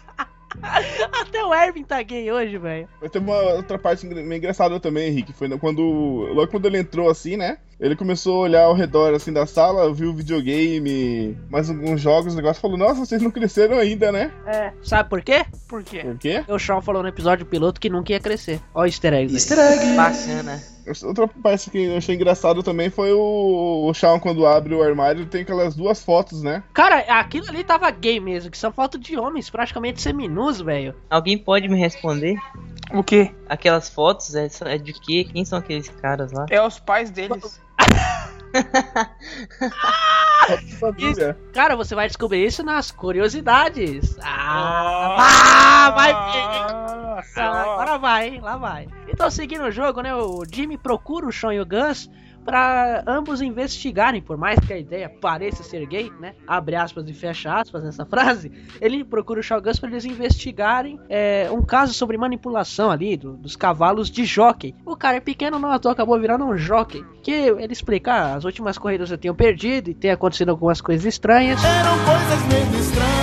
[1.21, 2.89] Até o Ervin tá gay hoje, velho.
[3.01, 5.33] Mas tem uma outra parte meio engraçada também, Henrique.
[5.33, 5.83] Foi quando.
[5.83, 7.59] Logo quando ele entrou assim, né?
[7.81, 12.35] Ele começou a olhar ao redor assim da sala, viu o videogame, mais alguns jogos,
[12.35, 14.33] o negócio falou, nossa, vocês não cresceram ainda, né?
[14.47, 14.73] É.
[14.83, 15.47] Sabe por quê?
[15.69, 16.01] Por quê?
[16.01, 16.45] Por quê?
[16.49, 18.61] O Sean falou no episódio piloto que nunca ia crescer.
[18.75, 19.33] Ó o easter egg.
[19.33, 19.95] Easter egg.
[19.95, 20.61] Bacana.
[21.05, 25.27] Outra parte que eu achei engraçado também foi o, o Shawn quando abre o armário
[25.27, 26.63] tem aquelas duas fotos, né?
[26.73, 30.95] Cara, aquilo ali tava gay mesmo, que são fotos de homens praticamente seminus, velho.
[31.11, 32.37] Alguém pode me responder?
[32.93, 33.31] O quê?
[33.47, 35.29] Aquelas fotos é, é de quê?
[35.31, 36.47] Quem são aqueles caras lá?
[36.49, 37.61] É os pais deles.
[40.65, 41.37] De família.
[41.53, 44.19] Cara, você vai descobrir isso nas curiosidades.
[44.23, 46.49] Ah, ah vai ver.
[47.37, 48.41] Ah, agora vai, hein?
[48.41, 48.89] Lá vai.
[49.09, 50.15] Então, seguindo o jogo, né?
[50.15, 52.11] O Jimmy procura o Sean e o Gus
[52.49, 56.33] pra ambos investigarem, por mais que a ideia pareça ser gay, né?
[56.47, 58.51] Abre aspas e fecha aspas nessa frase.
[58.81, 63.17] Ele procura o Sean o Gus pra eles investigarem é, um caso sobre manipulação ali
[63.19, 64.75] do- dos cavalos de jockey.
[64.87, 67.05] O cara é pequeno, não à toa acabou virando um jockey.
[67.23, 71.05] Que ele explica, ah, as últimas corridas eu tenho perdido e tem acontecido algumas coisas
[71.05, 71.63] estranhas.
[71.63, 73.18] Eram coisas meio estranhas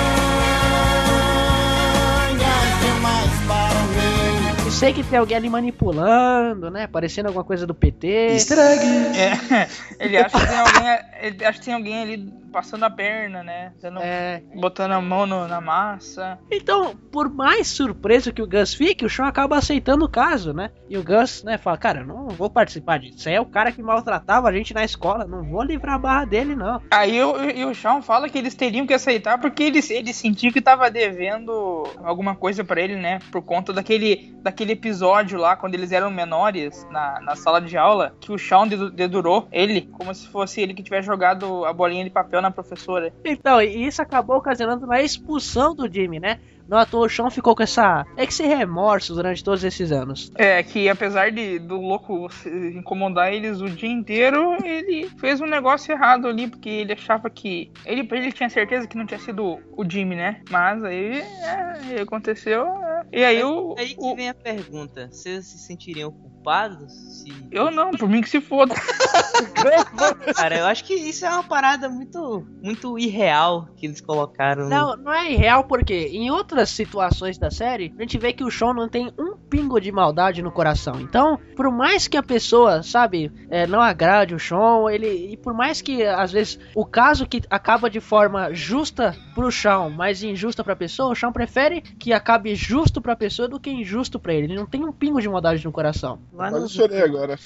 [4.76, 6.86] sei que tem alguém ali manipulando, né?
[6.86, 8.08] Parecendo alguma coisa do PT.
[8.08, 8.86] Egg.
[9.18, 9.68] É,
[10.00, 11.00] ele acha que tem alguém.
[11.22, 12.18] Ele acha que tem alguém ali
[12.56, 13.74] passando a perna, né?
[13.82, 14.42] Dando- É.
[14.56, 16.40] Botando a mão no- na massa.
[16.50, 20.72] Então, por mais surpreso que o Gus fique, o Sean acaba aceitando o caso, né?
[20.90, 23.18] E o Gus, né, fala, cara, eu não vou participar disso.
[23.18, 25.26] Isso aí é o cara que maltratava a gente na escola.
[25.26, 26.82] Não vou livrar a barra dele, não.
[26.90, 30.54] Aí o, e o Sean fala que eles teriam que aceitar porque ele, ele sentiu
[30.54, 33.20] que tava devendo alguma coisa pra ele, né?
[33.32, 38.16] Por conta daquele, daquele episódio lá, quando eles eram menores, na, na sala de aula,
[38.22, 42.04] que o Sean dedu- dedurou ele, como se fosse ele que tivesse jogado a bolinha
[42.04, 43.14] de papel na professora.
[43.24, 46.40] Então, e isso acabou ocasionando a expulsão do Jimmy, né?
[46.68, 48.06] Não à toa o Sean ficou com essa.
[48.18, 50.32] Esse remorso durante todos esses anos.
[50.36, 55.46] É, que apesar de do louco se- incomodar eles o dia inteiro, ele fez um
[55.46, 57.72] negócio errado ali, porque ele achava que.
[57.86, 60.42] Ele, ele tinha certeza que não tinha sido o Jimmy, né?
[60.50, 62.66] Mas aí é, aconteceu.
[62.66, 63.04] é.
[63.12, 63.76] E aí o.
[63.78, 66.92] Aí que vem a pergunta: vocês se sentiriam culpados?
[66.94, 67.32] Se...
[67.52, 68.74] Eu não, por mim que se foda.
[70.36, 74.68] Cara, eu acho que isso é uma parada muito, muito irreal que eles colocaram.
[74.70, 78.50] Não, não é irreal porque em outras situações da série, a gente vê que o
[78.50, 81.02] Sean não tem um pingo de maldade no coração.
[81.02, 85.54] Então, por mais que a pessoa, sabe, é, não agrade o Sean, ele e por
[85.54, 90.64] mais que às vezes o caso que acaba de forma justa pro Sean, mas injusta
[90.64, 94.46] pra pessoa, o Sean prefere que acabe justo pra pessoa do que injusto pra ele.
[94.46, 96.20] Ele não tem um pingo de maldade no coração.
[96.32, 97.38] Lá Quase nos chorei agora.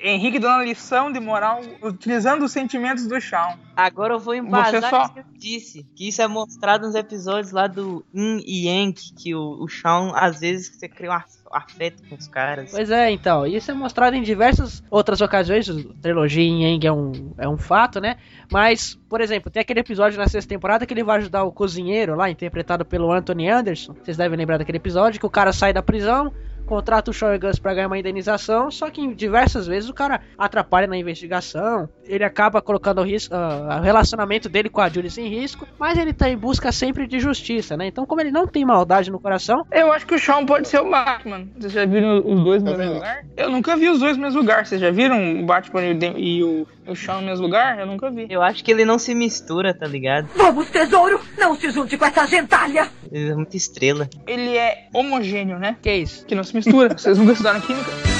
[0.00, 3.56] Henrique dando lição de moral utilizando os sentimentos do Sean.
[3.76, 5.86] Agora eu vou embasar só- isso que eu disse.
[5.94, 10.12] Que isso é mostrado nos episódios lá do Yin e Yang, que o, o Shawn,
[10.14, 12.70] às vezes, você cria um af- afeto com os caras.
[12.70, 15.66] Pois é, então, isso é mostrado em diversas outras ocasiões,
[16.00, 18.16] trilogia em Yang é um, é um fato, né?
[18.50, 22.14] Mas, por exemplo, tem aquele episódio na sexta temporada que ele vai ajudar o cozinheiro
[22.16, 23.94] lá, interpretado pelo Anthony Anderson.
[24.02, 26.32] Vocês devem lembrar daquele episódio que o cara sai da prisão,
[26.66, 30.20] contrata o Sean e Gus pra ganhar uma indenização, só que diversas vezes o cara
[30.36, 35.10] atrapalha na investigação, ele acaba colocando o, risco, ah, o relacionamento dele com a Julie
[35.18, 37.86] em risco, mas ele tá em busca sempre de justiça, né?
[37.86, 40.80] Então, como ele não tem maldade no coração, Eu acho que o Sean pode ser
[40.80, 41.46] o Batman.
[41.56, 43.24] Vocês já viram os dois no mesmo lugar?
[43.36, 44.66] Eu nunca vi os dois no mesmo lugar.
[44.66, 45.82] Vocês já viram o Batman
[46.16, 47.78] e o, o, o Sean no mesmo lugar?
[47.78, 48.26] Eu nunca vi.
[48.28, 50.28] Eu acho que ele não se mistura, tá ligado?
[50.34, 51.20] Vamos, tesouro!
[51.38, 52.88] Não se junte com essa gentalha!
[53.10, 54.08] Ele é muita estrela.
[54.26, 55.76] Ele é homogêneo, né?
[55.80, 56.24] Que isso?
[56.26, 56.96] Que não se mistura.
[56.96, 58.15] Vocês nunca estudaram química?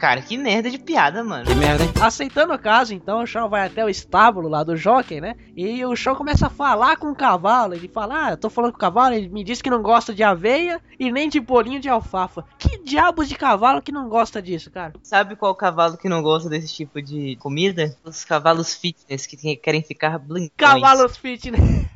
[0.00, 1.44] Cara, que merda de piada, mano.
[1.44, 1.90] Que merda, hein?
[2.00, 5.36] Aceitando o caso, então, o Shawn vai até o estábulo lá do jockey, né?
[5.56, 7.74] E o Shawn começa a falar com o cavalo.
[7.74, 10.14] Ele fala: Ah, eu tô falando com o cavalo, ele me disse que não gosta
[10.14, 12.44] de aveia e nem de bolinho de alfafa.
[12.58, 14.94] Que diabos de cavalo que não gosta disso, cara?
[15.02, 17.94] Sabe qual cavalo que não gosta desse tipo de comida?
[18.02, 20.50] Os cavalos fitness que querem ficar blincões.
[20.56, 21.60] Cavalos fitness.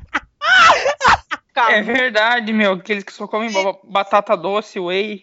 [1.69, 2.73] É verdade, meu.
[2.73, 5.21] Aqueles que só comem ba- batata doce, whey.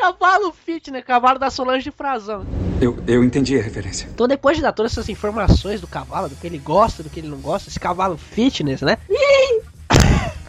[0.00, 2.46] Cavalo fitness, cavalo da Solange de Frazão.
[2.80, 4.08] Eu, eu entendi a referência.
[4.10, 7.20] Então, depois de dar todas essas informações do cavalo, do que ele gosta, do que
[7.20, 8.96] ele não gosta, esse cavalo fitness, né?
[9.10, 9.60] Ih!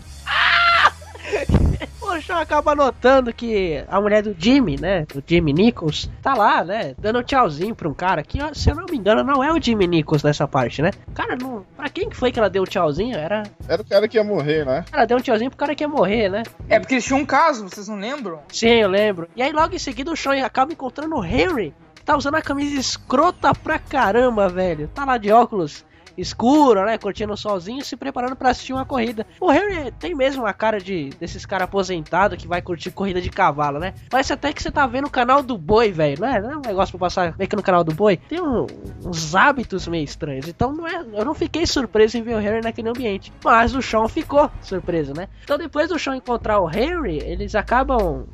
[2.12, 5.06] O Sean acaba notando que a mulher do Jimmy, né?
[5.14, 6.94] Do Jimmy Nichols, tá lá, né?
[6.98, 9.52] Dando um tchauzinho pra um cara que, ó, se eu não me engano, não é
[9.52, 10.92] o Jimmy Nichols nessa parte, né?
[11.14, 11.66] Cara, não.
[11.76, 13.18] Pra quem que foi que ela deu o tchauzinho?
[13.18, 13.44] Era.
[13.68, 14.86] Era o cara que ia morrer, né?
[14.92, 16.44] Ela deu um tchauzinho pro cara que ia morrer, né?
[16.70, 18.40] É porque eles tinham um caso, vocês não lembram?
[18.52, 19.28] Sim, eu lembro.
[19.36, 22.42] E aí, logo em seguida, o Sean acaba encontrando o Henry, que tá usando a
[22.42, 24.90] camisa escrota pra caramba, velho.
[24.94, 25.86] Tá lá de óculos
[26.22, 26.98] escuro, né?
[26.98, 29.26] Curtindo o solzinho, se preparando pra assistir uma corrida.
[29.40, 33.30] O Henry tem mesmo a cara de desses caras aposentados que vai curtir corrida de
[33.30, 33.94] cavalo, né?
[34.10, 36.20] Parece até que você tá vendo o canal do boi, velho.
[36.22, 38.18] Não é, não é um negócio pra passar meio que no canal do boi.
[38.18, 38.68] Tem um-
[39.06, 40.48] uns hábitos meio estranhos.
[40.48, 43.32] Então não é, eu não fiquei surpreso em ver o Henry naquele ambiente.
[43.44, 45.28] Mas o Sean ficou surpreso, né?
[45.44, 48.26] Então depois do Sean encontrar o Henry, eles acabam.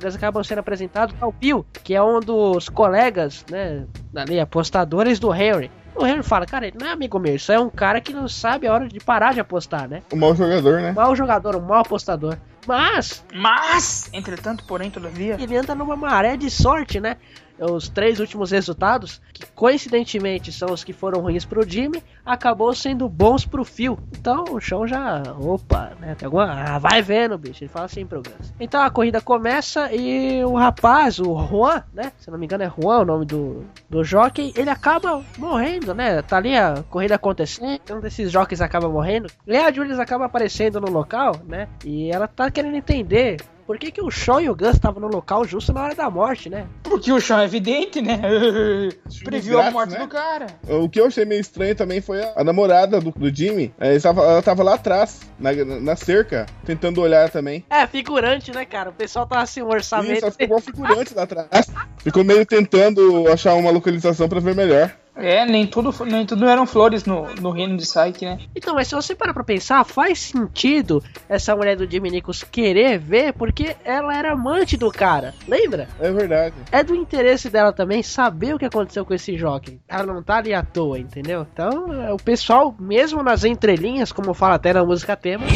[0.00, 3.84] Eles acabam sendo apresentados ao Bill, que é um dos colegas, né?
[4.14, 5.70] Ali, apostadores do Henry.
[5.96, 8.28] O Henry fala, cara, ele não é amigo meu, isso é um cara que não
[8.28, 10.02] sabe a hora de parar de apostar, né?
[10.12, 10.90] O mau jogador, né?
[10.90, 12.36] Um mau jogador, um mau apostador.
[12.66, 15.36] Mas, Mas, entretanto, porém, todavia.
[15.38, 17.16] ele anda numa maré de sorte, né?
[17.58, 23.08] Os três últimos resultados, que coincidentemente são os que foram ruins pro Jimmy, acabou sendo
[23.08, 23.98] bons pro Phil.
[24.18, 25.22] Então o chão já.
[25.38, 26.14] Opa, né?
[26.14, 26.50] Tem alguma.
[26.50, 27.62] Ah, vai vendo, bicho.
[27.62, 28.22] Ele fala assim pro.
[28.58, 32.12] Então a corrida começa e o rapaz, o Juan, né?
[32.18, 36.22] Se não me engano é Juan o nome do, do jockey, ele acaba morrendo, né?
[36.22, 39.28] Tá ali a corrida acontecendo, um desses jockeys acaba morrendo.
[39.46, 41.68] E a Julius acaba aparecendo no local, né?
[41.84, 43.36] E ela tá querendo entender
[43.66, 46.10] por que, que o Shaw e o Gus estavam no local justo na hora da
[46.10, 46.66] morte, né?
[46.82, 48.20] Porque o chão é evidente, né?
[49.24, 49.98] Previu a grátis, morte né?
[50.00, 50.46] do cara.
[50.68, 53.72] O que eu achei meio estranho também foi a, a namorada do, do Jimmy.
[53.80, 57.64] É, ele tava- ela tava lá atrás, na, na cerca, tentando olhar também.
[57.70, 58.90] É, figurante, né, cara?
[58.90, 60.14] O pessoal tá assim, um orçamento.
[60.16, 61.66] Isso, ela ficou igual figurante lá atrás.
[61.98, 64.94] Ficou meio tentando achar uma localização pra ver melhor.
[65.16, 68.38] É, nem tudo, nem tudo eram flores no, no reino de Psyche, né?
[68.54, 72.98] Então, mas se você parar pra pensar, faz sentido essa mulher do Jimmy Nichols querer
[72.98, 75.34] ver, porque ela era amante do cara.
[75.46, 75.88] Lembra?
[76.00, 76.54] É verdade.
[76.72, 79.80] É do interesse dela também saber o que aconteceu com esse jockey.
[79.88, 81.46] Ela não tá ali à toa, entendeu?
[81.52, 85.46] Então, é, o pessoal, mesmo nas entrelinhas, como fala até na música tema,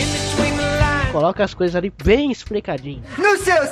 [1.10, 3.02] coloca as coisas ali bem explicadinho.
[3.16, 3.70] Nos seus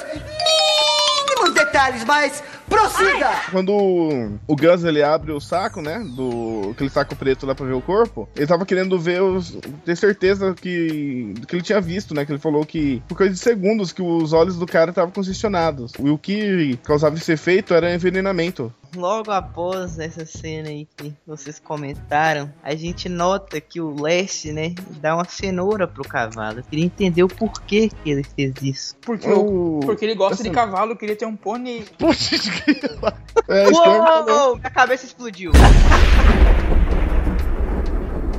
[1.66, 3.31] detalhes, mas prossiga!
[3.50, 6.02] Quando o- Gus ele abre o saco, né?
[6.16, 9.57] Do aquele saco preto lá pra ver o corpo, ele tava querendo ver os.
[9.85, 11.35] ter certeza que.
[11.46, 12.24] que ele tinha visto, né?
[12.24, 15.92] Que ele falou que por coisa de segundos que os olhos do cara estavam congestionados.
[15.98, 18.72] E o que causava esse efeito era envenenamento.
[18.96, 24.74] Logo após essa cena aí que vocês comentaram, a gente nota que o Leste, né,
[25.00, 26.61] dá uma cenoura pro cavalo.
[26.61, 28.96] Eu queria entender o porquê que ele fez isso.
[29.02, 31.85] Porque, O- porque ele gosta de essa- cavalo, queria ter um pônei.
[33.48, 35.52] É, que eu- Uou, minha cabeça explodiu.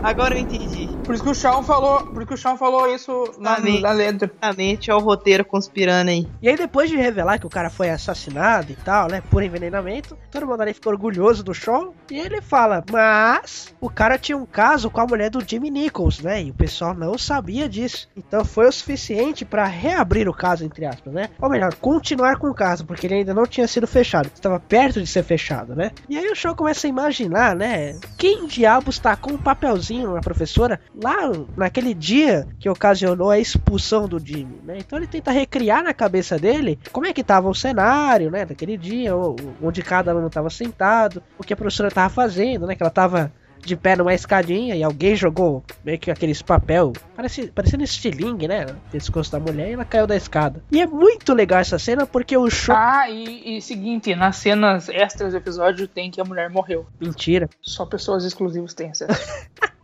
[0.08, 0.88] Agora eu entendi.
[1.04, 3.82] Por isso que o Shawn falou, por isso que o Shawn falou isso na, Justamente.
[3.82, 4.28] na letra.
[4.28, 6.26] Justamente é o roteiro conspirando aí.
[6.42, 9.22] E aí, depois de revelar que o cara foi assassinado e tal, né?
[9.30, 11.94] Por envenenamento, todo mundo ali ficou orgulhoso do show.
[12.10, 16.22] E ele fala: Mas o cara tinha um caso com a mulher do Jimmy Nichols,
[16.22, 16.44] né?
[16.44, 18.08] E o pessoal não sabia disso.
[18.16, 21.30] Então foi o suficiente pra reabrir o caso, entre aspas, né?
[21.42, 24.32] Ou melhor, continuar com o caso, porque ele ainda não tinha sido fechado.
[24.34, 25.92] Estava perto de ser fechado, né?
[26.08, 28.00] E aí o show começa a imaginar, né?
[28.18, 34.20] Quem diabos tacou um papelzinho na professora lá naquele dia que ocasionou a expulsão do
[34.20, 34.78] Jimmy, né?
[34.80, 38.46] Então ele tenta recriar na cabeça dele como é que tava o cenário, né?
[38.46, 39.14] Daquele dia,
[39.62, 42.76] onde cada aluno tava sentado, o que a professora tava fazendo, né?
[42.76, 43.32] Que ela tava
[43.68, 48.66] de pé numa escadinha e alguém jogou meio que aqueles papel, parece, parecendo estilingue, né?
[48.66, 50.64] No pescoço da mulher e ela caiu da escada.
[50.72, 52.76] E é muito legal essa cena porque o show.
[52.76, 56.86] Ah, e, e seguinte, nas cenas extras do episódio tem que a mulher morreu.
[57.00, 57.50] Mentira.
[57.62, 59.20] Só pessoas exclusivas têm acesso.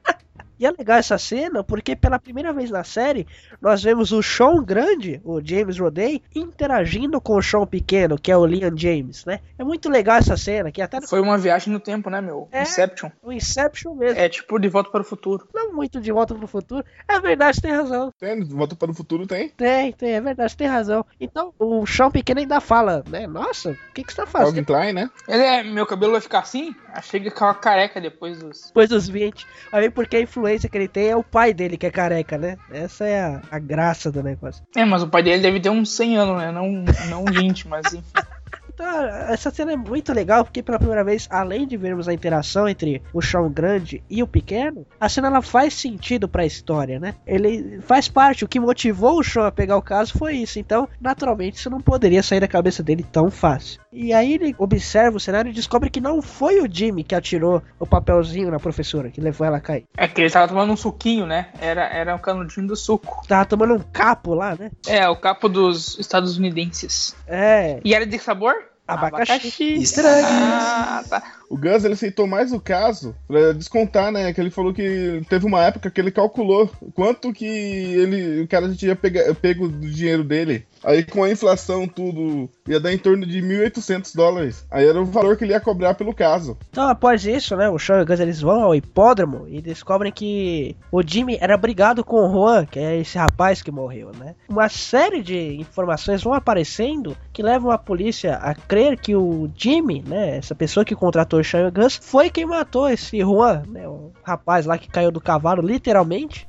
[0.64, 3.28] E é legal essa cena porque pela primeira vez na série
[3.62, 8.38] nós vemos o Sean grande, o James Roday, interagindo com o Sean pequeno, que é
[8.38, 9.42] o Liam James, né?
[9.60, 12.48] É muito legal essa cena, que até Foi uma viagem no tempo, né, meu?
[12.50, 12.62] É.
[12.62, 13.12] Inception.
[13.22, 14.18] o Inception mesmo.
[14.18, 15.46] É tipo De Volta para o Futuro.
[15.54, 16.86] Não muito de volta pro futuro.
[17.08, 18.14] É verdade, tem razão.
[18.18, 19.50] Tem, volta para o futuro tem.
[19.50, 21.06] Tem, tem, é verdade, tem razão.
[21.20, 23.28] Então, o Sean pequeno ainda fala, né?
[23.28, 24.66] Nossa, o que, que você tá Calvin fazendo?
[24.66, 25.10] Klein, né?
[25.28, 26.74] Ele é, meu cabelo vai ficar assim?
[26.94, 28.68] Achei que ficava careca depois dos.
[28.68, 29.46] Depois dos 20.
[29.72, 32.58] Aí porque a influência que ele tem é o pai dele que é careca, né?
[32.72, 34.64] Essa é a, a graça do negócio.
[34.76, 36.52] É, mas o pai dele deve ter uns 100 anos, né?
[36.52, 38.04] Não, não 20, mas enfim.
[38.74, 42.68] Então, essa cena é muito legal porque pela primeira vez, além de vermos a interação
[42.68, 47.16] entre o Sean grande e o pequeno, a cena ela faz sentido pra história, né?
[47.26, 50.60] Ele faz parte, o que motivou o Sean a pegar o caso foi isso.
[50.60, 53.82] Então, naturalmente, isso não poderia sair da cabeça dele tão fácil.
[53.92, 57.62] E aí ele observa o cenário e descobre que não foi o Jimmy que atirou
[57.80, 59.86] o papelzinho na professora, que levou ela a cair.
[59.96, 61.50] É que ele tava tomando um suquinho, né?
[61.62, 63.22] Era, era o canudinho do suco.
[63.28, 64.72] Tava tomando um capo lá, né?
[64.88, 67.16] É, o capo dos estadunidenses.
[67.28, 67.80] É.
[67.86, 68.73] E era de sabor?
[68.88, 69.76] Abacaxi.
[69.76, 70.26] Estranho.
[70.28, 71.24] Ah, tá.
[71.50, 74.34] O Gus ele aceitou mais o caso pra descontar, né?
[74.34, 78.70] Que ele falou que teve uma época que ele calculou quanto que ele, o cara
[78.70, 80.66] já tinha pego do dinheiro dele.
[80.84, 84.66] Aí com a inflação tudo ia dar em torno de 1.800 dólares.
[84.70, 86.58] Aí era o valor que ele ia cobrar pelo caso.
[86.70, 90.12] Então, após isso, né, o Sean e o Gus eles vão ao hipódromo e descobrem
[90.12, 94.36] que o Jimmy era brigado com o Juan, que é esse rapaz que morreu, né?
[94.50, 100.04] Uma série de informações vão aparecendo que levam a polícia a crer que o Jimmy,
[100.06, 103.64] né, essa pessoa que contratou o Sean e o Gus, foi quem matou esse Juan,
[103.68, 106.48] né, o rapaz lá que caiu do cavalo, literalmente.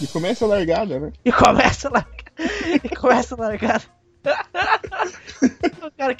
[0.00, 1.12] E começa a largada, né?
[1.24, 2.16] E começa a largada.
[2.84, 3.84] e começa a largada.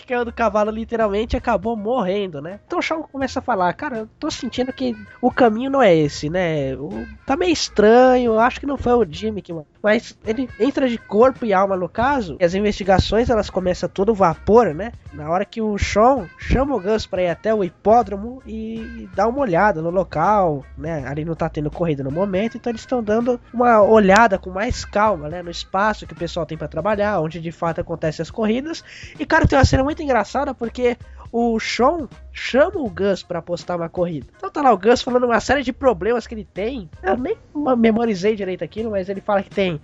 [0.06, 2.60] que caiu do cavalo literalmente acabou morrendo, né?
[2.66, 5.94] Então o Shawn começa a falar, cara, eu tô sentindo que o caminho não é
[5.94, 6.74] esse, né?
[6.76, 9.54] O- tá meio estranho, acho que não foi o Jimmy que.
[9.82, 14.14] Mas ele entra de corpo e alma no caso, e as investigações elas começam todo
[14.14, 14.92] vapor, né?
[15.12, 19.26] Na hora que o Sean chama o Gus pra ir até o hipódromo e dá
[19.28, 21.04] uma olhada no local, né?
[21.06, 24.84] Ali não tá tendo corrida no momento, então eles estão dando uma olhada com mais
[24.84, 25.42] calma, né?
[25.42, 28.82] No espaço que o pessoal tem pra trabalhar, onde de fato acontecem as corridas.
[29.18, 30.96] E cara, tem uma cena muito engraçada porque
[31.32, 34.26] o Sean chama o Gus pra apostar uma corrida.
[34.36, 36.88] Então tá lá o Gus falando uma série de problemas que ele tem.
[37.02, 37.36] Eu nem
[37.78, 39.80] memorizei direito aquilo, mas ele fala que tem.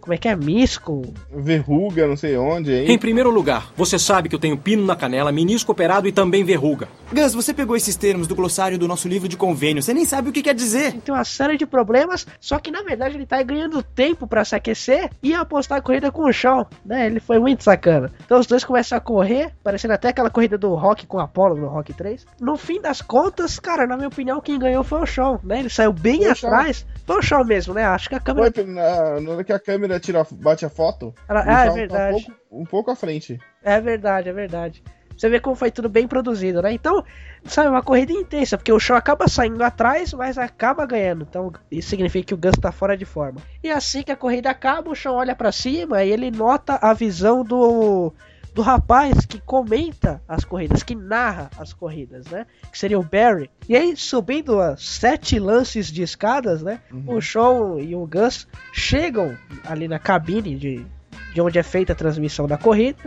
[0.00, 0.34] Como é que é?
[0.34, 1.02] Misco?
[1.32, 2.90] Verruga, não sei onde, hein?
[2.90, 6.42] Em primeiro lugar, você sabe que eu tenho pino na canela, menisco operado e também
[6.42, 6.88] verruga.
[7.12, 9.82] Gus, você pegou esses termos do glossário do nosso livro de convênio.
[9.82, 10.94] Você nem sabe o que quer dizer.
[11.00, 14.56] Tem uma série de problemas, só que na verdade ele tá ganhando tempo pra se
[14.56, 17.06] aquecer e apostar a corrida com o Sean, né?
[17.06, 18.10] Ele foi muito sacana.
[18.24, 21.68] Então os dois começam a correr, parecendo até aquela corrida do Rock com Apollo no
[21.68, 22.26] Rock 3.
[22.40, 25.60] No fim das contas, cara, na minha opinião, quem ganhou foi o Sean, né?
[25.60, 26.86] Ele saiu bem Foi atrás.
[27.06, 27.84] Foi o Sean mesmo, né?
[27.84, 28.52] Acho que a câmera.
[28.52, 31.14] Foi na, na hora que a câmera tira, bate a foto.
[31.28, 32.16] Ela- o ah, é Shawn tá verdade.
[32.16, 33.38] Um pouco, um pouco à frente.
[33.62, 34.82] É verdade, é verdade.
[35.18, 36.72] Você vê como foi tudo bem produzido, né?
[36.72, 37.04] Então,
[37.44, 41.26] sabe, uma corrida intensa, porque o show acaba saindo atrás, mas acaba ganhando.
[41.28, 43.40] Então, isso significa que o Gus tá fora de forma.
[43.62, 46.94] E assim que a corrida acaba, o show olha pra cima e ele nota a
[46.94, 48.12] visão do
[48.58, 52.44] do rapaz que comenta as corridas, que narra as corridas, né?
[52.72, 53.48] Que seria o Barry.
[53.68, 56.80] E aí, subindo as sete lances de escadas, né?
[57.06, 60.84] O Sean e o Gus chegam ali na cabine de,
[61.32, 62.98] de onde é feita a transmissão da corrida.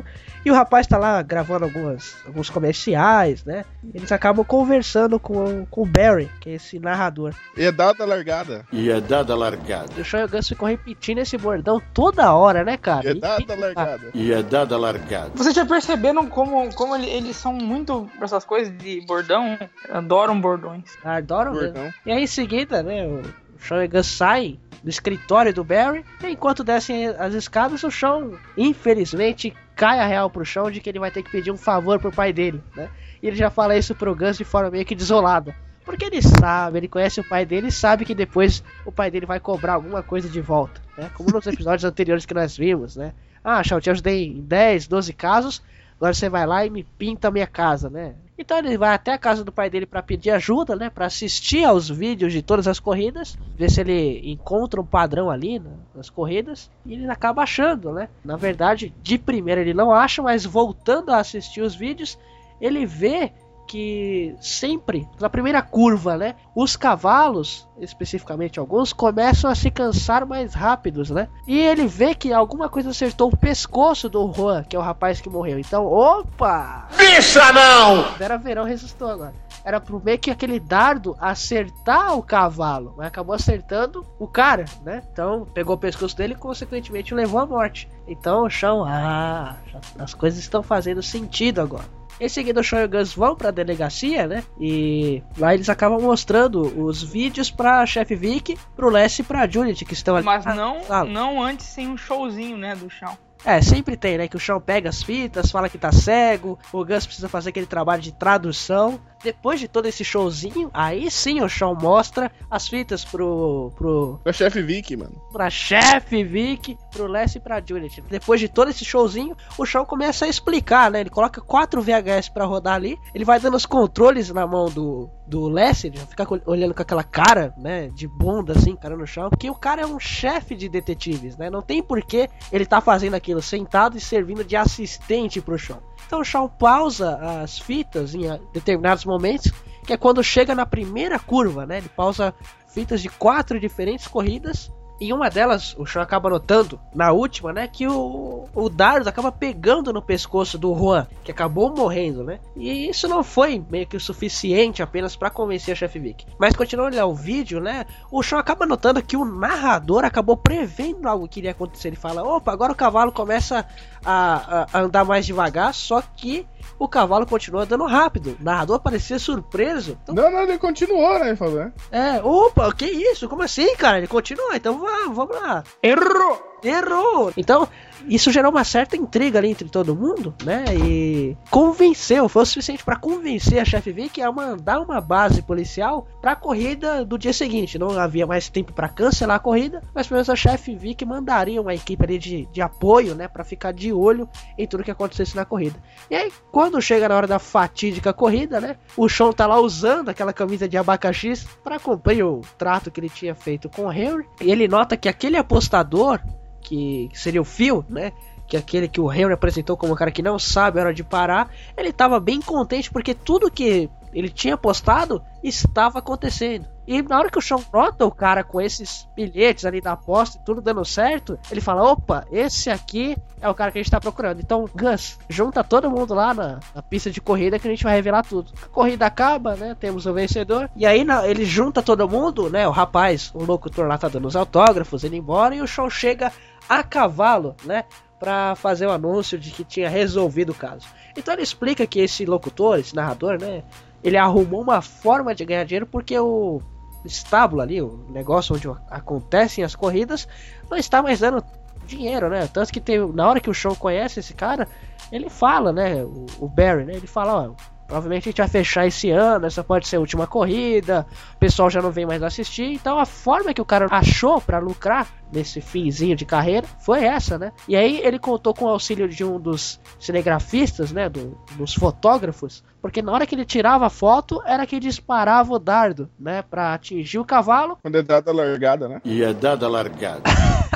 [0.45, 3.63] E o rapaz tá lá gravando algumas, alguns comerciais, né?
[3.93, 7.34] Eles acabam conversando com, com o Barry, que é esse narrador.
[7.55, 8.65] E é dada a largada.
[8.71, 9.89] E é dada a largada.
[9.97, 13.07] E o Sean e o Gus ficam repetindo esse bordão toda hora, né, cara?
[13.07, 14.01] E é dada a largada.
[14.13, 15.31] E é dada a largada.
[15.36, 19.57] Vocês já perceberam como, como ele- eles são muito pra essas coisas de bordão?
[19.89, 20.86] Adoram bordões.
[21.03, 21.73] Adoram mesmo.
[21.73, 21.93] Bordão.
[22.05, 23.21] E aí em seguida, né, o
[23.69, 26.04] E Gus saem do escritório do Barry.
[26.24, 30.89] E enquanto descem as escadas, o Sean, infelizmente, cai a real pro chão de que
[30.89, 32.89] ele vai ter que pedir um favor pro pai dele, né?
[33.21, 35.56] E ele já fala isso pro Gus de forma meio que desolada.
[35.86, 39.26] Porque ele sabe, ele conhece o pai dele e sabe que depois o pai dele
[39.26, 41.10] vai cobrar alguma coisa de volta, né?
[41.13, 43.13] Como nos episódios anteriores que nós vimos, né?
[43.43, 45.63] Ah, eu te ajudei em 10, 12 casos,
[46.01, 48.15] agora você vai lá e me pinta a minha casa, né?
[48.35, 50.89] Então ele vai até a casa do pai dele para pedir ajuda, né?
[50.89, 55.59] Para assistir aos vídeos de todas as corridas, ver se ele encontra um padrão ali
[55.59, 58.09] né, nas corridas e ele acaba achando, né?
[58.25, 62.17] Na verdade, de primeira ele não acha, mas voltando a assistir os vídeos,
[62.59, 63.31] ele vê
[63.67, 70.54] que sempre na primeira curva, né, os cavalos, especificamente alguns, começam a se cansar mais
[70.54, 71.28] rápidos, né?
[71.47, 75.21] E ele vê que alguma coisa acertou o pescoço do Juan, que é o rapaz
[75.21, 75.58] que morreu.
[75.58, 76.88] Então, opa!
[76.97, 78.04] Bicha não!
[78.17, 79.34] Vera Verão ressuscitou agora.
[79.63, 85.02] era pro meio que aquele dardo acertar o cavalo, mas acabou acertando o cara, né?
[85.12, 87.88] Então pegou o pescoço dele e consequentemente o levou à morte.
[88.08, 89.55] Então o chão, ah,
[89.99, 92.01] as coisas estão fazendo sentido agora.
[92.22, 94.43] Em seguida, o Sean e o Gus vão pra delegacia, né?
[94.59, 99.84] E lá eles acabam mostrando os vídeos pra chefe Vic, pro Les e pra Unity,
[99.84, 100.24] que estão ali.
[100.24, 103.17] Mas não, não antes sem um showzinho, né, do chão.
[103.43, 104.28] É, sempre tem, né?
[104.28, 107.65] Que o Sean pega as fitas, fala que tá cego, o Gus precisa fazer aquele
[107.65, 108.99] trabalho de tradução.
[109.24, 113.72] Depois de todo esse showzinho, aí sim o Sean mostra as fitas pro.
[113.76, 114.19] pro.
[114.24, 115.22] Pra chefe Vic, mano.
[115.32, 118.01] Pra chefe Vic, pro Les e pra Juliet.
[118.09, 121.01] Depois de todo esse showzinho, o Sean começa a explicar, né?
[121.01, 125.09] Ele coloca quatro VHS pra rodar ali, ele vai dando os controles na mão do,
[125.28, 127.89] do Les, ele fica olhando com aquela cara, né?
[127.89, 131.49] De bunda assim, cara no chão, porque o cara é um chefe de detetives, né?
[131.49, 135.80] Não tem porquê ele tá fazendo aquilo sentado e servindo de assistente pro Sean.
[136.12, 139.49] Então o Shaw pausa as fitas em determinados momentos,
[139.86, 141.78] que é quando chega na primeira curva, né?
[141.78, 142.36] Ele pausa
[142.68, 144.70] fitas de quatro diferentes corridas
[145.02, 149.32] em uma delas, o Sean acaba notando, na última, né, que o, o dardo acaba
[149.32, 152.39] pegando no pescoço do Juan, que acabou morrendo, né?
[152.56, 156.26] E isso não foi meio que o suficiente apenas para convencer a Chef Vic.
[156.38, 160.38] Mas continuando a olhar o vídeo, né, o Sean acaba notando que o narrador acabou
[160.38, 161.88] prevendo algo que iria acontecer.
[161.88, 163.66] Ele fala: opa, agora o cavalo começa
[164.06, 166.45] a, a, andar mais devagar, só que
[166.78, 168.38] o cavalo continua andando rápido.
[168.39, 169.97] O narrador parecia surpreso.
[170.04, 170.16] Então...
[170.16, 171.36] Não, não, ele continuou, né?
[171.36, 171.74] Falou, né?
[171.91, 173.28] É, opa, que isso?
[173.30, 173.97] Como assim, cara?
[173.97, 175.63] Ele continua, então vamos, vamos lá.
[175.81, 176.57] Errou!
[176.63, 177.33] Errou!
[177.37, 177.67] Então,
[178.08, 180.66] isso gerou uma certa intriga ali entre todo mundo, né?
[180.76, 186.08] E convenceu, foi o suficiente para convencer a chefe Vic a mandar uma base policial
[186.22, 187.80] para a corrida do dia seguinte.
[187.80, 191.62] Não havia mais tempo para cancelar a corrida, mas pelo menos a chefe Vic mandaria
[191.62, 193.28] uma equipe ali de, de apoio, né?
[193.28, 194.28] Para ficar de olho
[194.58, 195.82] em tudo que acontecesse na corrida.
[196.10, 198.78] E aí, quando chega na hora da fatídica corrida, né?
[198.97, 201.32] O Sean tá lá usando aquela camisa de abacaxi
[201.64, 204.26] para cumprir o trato que ele tinha feito com o Henry.
[204.41, 206.20] E ele nota que aquele apostador
[206.62, 208.12] que, seria o Phil, né?
[208.47, 210.93] Que é aquele que o Henry apresentou como um cara que não sabe a hora
[210.93, 216.68] de parar, ele estava bem contente porque tudo que ele tinha postado estava acontecendo.
[216.88, 220.38] E na hora que o Sean nota o cara com esses bilhetes ali da aposta
[220.38, 223.91] e tudo dando certo, ele fala: opa, esse aqui é o cara que a gente
[223.91, 224.39] tá procurando.
[224.39, 227.95] Então, Gus, junta todo mundo lá na, na pista de corrida que a gente vai
[227.95, 228.51] revelar tudo.
[228.62, 229.76] A corrida acaba, né?
[229.80, 230.70] Temos o vencedor.
[230.76, 232.68] E aí na, ele junta todo mundo, né?
[232.68, 236.32] O rapaz, o locutor lá tá dando os autógrafos, ele embora, e o Sean chega
[236.68, 237.86] a cavalo, né?
[238.20, 240.88] Para fazer o anúncio de que tinha resolvido o caso.
[241.18, 243.64] Então ele explica que esse locutor, esse narrador, né?
[244.04, 246.62] Ele arrumou uma forma de ganhar dinheiro porque o
[247.06, 250.28] estábulo ali, o negócio onde acontecem as corridas,
[250.70, 251.43] não está mais dando
[251.86, 252.47] dinheiro, né?
[252.47, 252.82] Tanto que
[253.14, 254.68] na hora que o show conhece esse cara,
[255.12, 256.04] ele fala, né?
[256.04, 256.93] O, o Barry, né?
[256.93, 257.56] Ele fala, ó,
[257.91, 261.69] Provavelmente a gente vai fechar esse ano, essa pode ser a última corrida, o pessoal
[261.69, 262.71] já não vem mais assistir.
[262.71, 267.37] Então a forma que o cara achou para lucrar nesse finzinho de carreira foi essa,
[267.37, 267.51] né?
[267.67, 271.09] E aí ele contou com o auxílio de um dos cinegrafistas, né?
[271.09, 275.59] Do, dos fotógrafos, porque na hora que ele tirava a foto era que disparava o
[275.59, 276.41] dardo, né?
[276.43, 277.77] Para atingir o cavalo.
[277.81, 279.01] Quando é dada a largada, né?
[279.03, 280.23] E é dada a largada.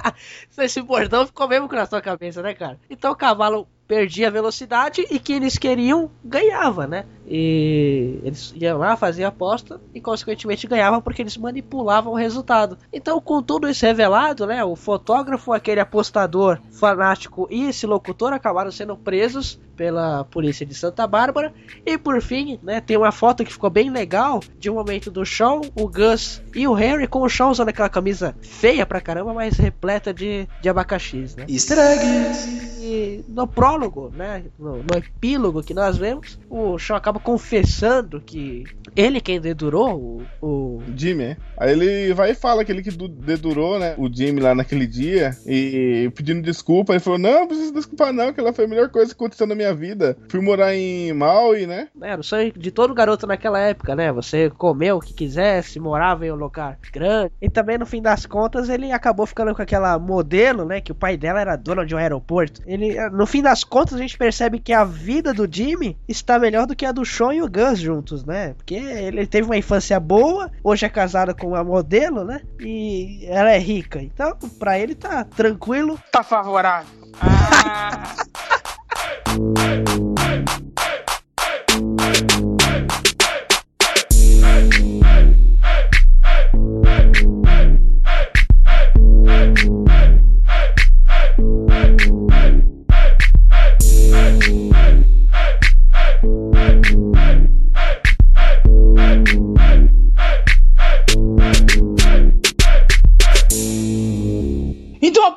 [0.60, 2.78] Esse bordão ficou mesmo na sua cabeça, né, cara?
[2.90, 7.06] Então o cavalo perdia velocidade e quem eles queriam ganhava, né?
[7.28, 12.78] E eles iam lá, faziam aposta e consequentemente ganhavam porque eles manipulavam o resultado.
[12.94, 18.72] Então, com tudo isso revelado, né, o fotógrafo, aquele apostador fanático e esse locutor acabaram
[18.72, 21.54] sendo presos pela polícia de Santa Bárbara.
[21.86, 25.26] E por fim, né, tem uma foto que ficou bem legal de um momento do
[25.26, 29.34] Sean, o Gus e o Harry com o Sean usando aquela camisa feia pra caramba,
[29.34, 31.46] mas repleta de, de abacaxis, né?
[31.50, 32.76] Easter eggs!
[32.82, 38.64] E no prólogo, né, no, no epílogo que nós vemos, o Sean acaba confessando que
[38.96, 40.84] ele quem dedurou o, o...
[40.96, 41.38] Jimmy, é.
[41.58, 45.32] Aí ele vai e fala que ele que dedurou, né, o Jimmy lá naquele dia
[45.46, 48.90] e pedindo desculpa, ele falou: "Não, não preciso desculpar não, que ela foi a melhor
[48.90, 50.18] coisa que aconteceu na minha vida.
[50.30, 51.88] Fui morar em Maui, né?
[52.02, 54.12] Era o sonho de todo garoto naquela época, né?
[54.12, 57.32] Você comeu o que quisesse, morava em um lugar grande.
[57.42, 60.96] E também no fim das contas ele acabou ficando com aquela modelo, né, que o
[60.96, 62.62] pai dela era dono de um aeroporto.
[62.66, 66.66] Ele, no fim das contas a gente percebe que a vida do Jimmy está melhor
[66.66, 68.54] do que a do Sean e o Gus juntos, né?
[68.54, 72.42] Porque ele teve uma infância boa, hoje é casado com uma modelo, né?
[72.60, 74.02] E ela é rica.
[74.02, 76.00] Então, para ele tá tranquilo.
[76.12, 76.88] Tá favorável.
[77.18, 78.16] Ah.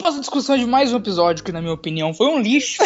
[0.01, 2.81] Famosa discussão de mais um episódio que, na minha opinião, foi um lixo.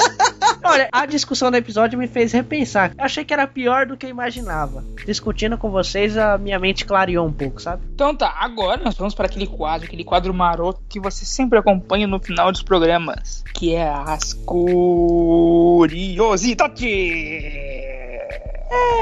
[0.62, 2.92] Olha, a discussão do episódio me fez repensar.
[2.96, 4.84] Eu achei que era pior do que eu imaginava.
[5.06, 7.82] Discutindo com vocês, a minha mente clareou um pouco, sabe?
[7.94, 12.06] Então tá, agora nós vamos para aquele quadro, aquele quadro maroto que você sempre acompanha
[12.06, 16.90] no final dos programas, que é as curiosidades.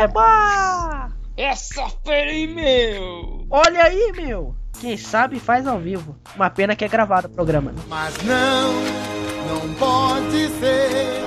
[0.01, 1.11] Eba!
[1.37, 3.47] Essa fera aí, meu!
[3.51, 4.60] Olha aí, meu!
[4.79, 6.17] Quem sabe faz ao vivo.
[6.37, 7.73] Uma pena que é gravado o programa.
[7.73, 7.83] né?
[7.89, 8.73] Mas não,
[9.49, 11.21] não pode ser.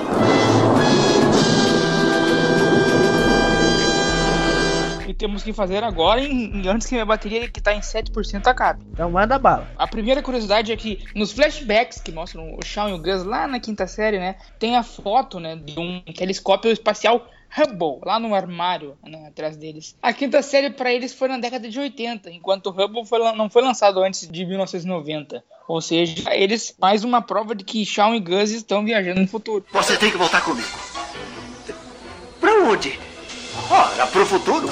[5.06, 8.46] E temos que fazer agora em, em- antes que minha bateria que tá em 7%
[8.46, 8.84] acabe.
[8.92, 9.68] Então manda bala.
[9.76, 13.46] A primeira curiosidade é que nos flashbacks que mostram o Shawn e o Gus lá
[13.46, 17.26] na quinta série, né, tem a foto, né, de um telescópio espacial
[17.56, 19.96] Hubble lá no armário, né, atrás deles.
[20.02, 23.48] A quinta série pra eles foi na década de 80, enquanto o Hubble foi não
[23.48, 25.44] foi lançado antes de 1990.
[25.68, 29.64] Ou seja, eles mais uma prova de que Shawn e Gus estão viajando no futuro.
[29.72, 30.68] Você tem que voltar comigo.
[32.40, 32.98] Pra onde?
[33.70, 34.68] Ora, pro futuro.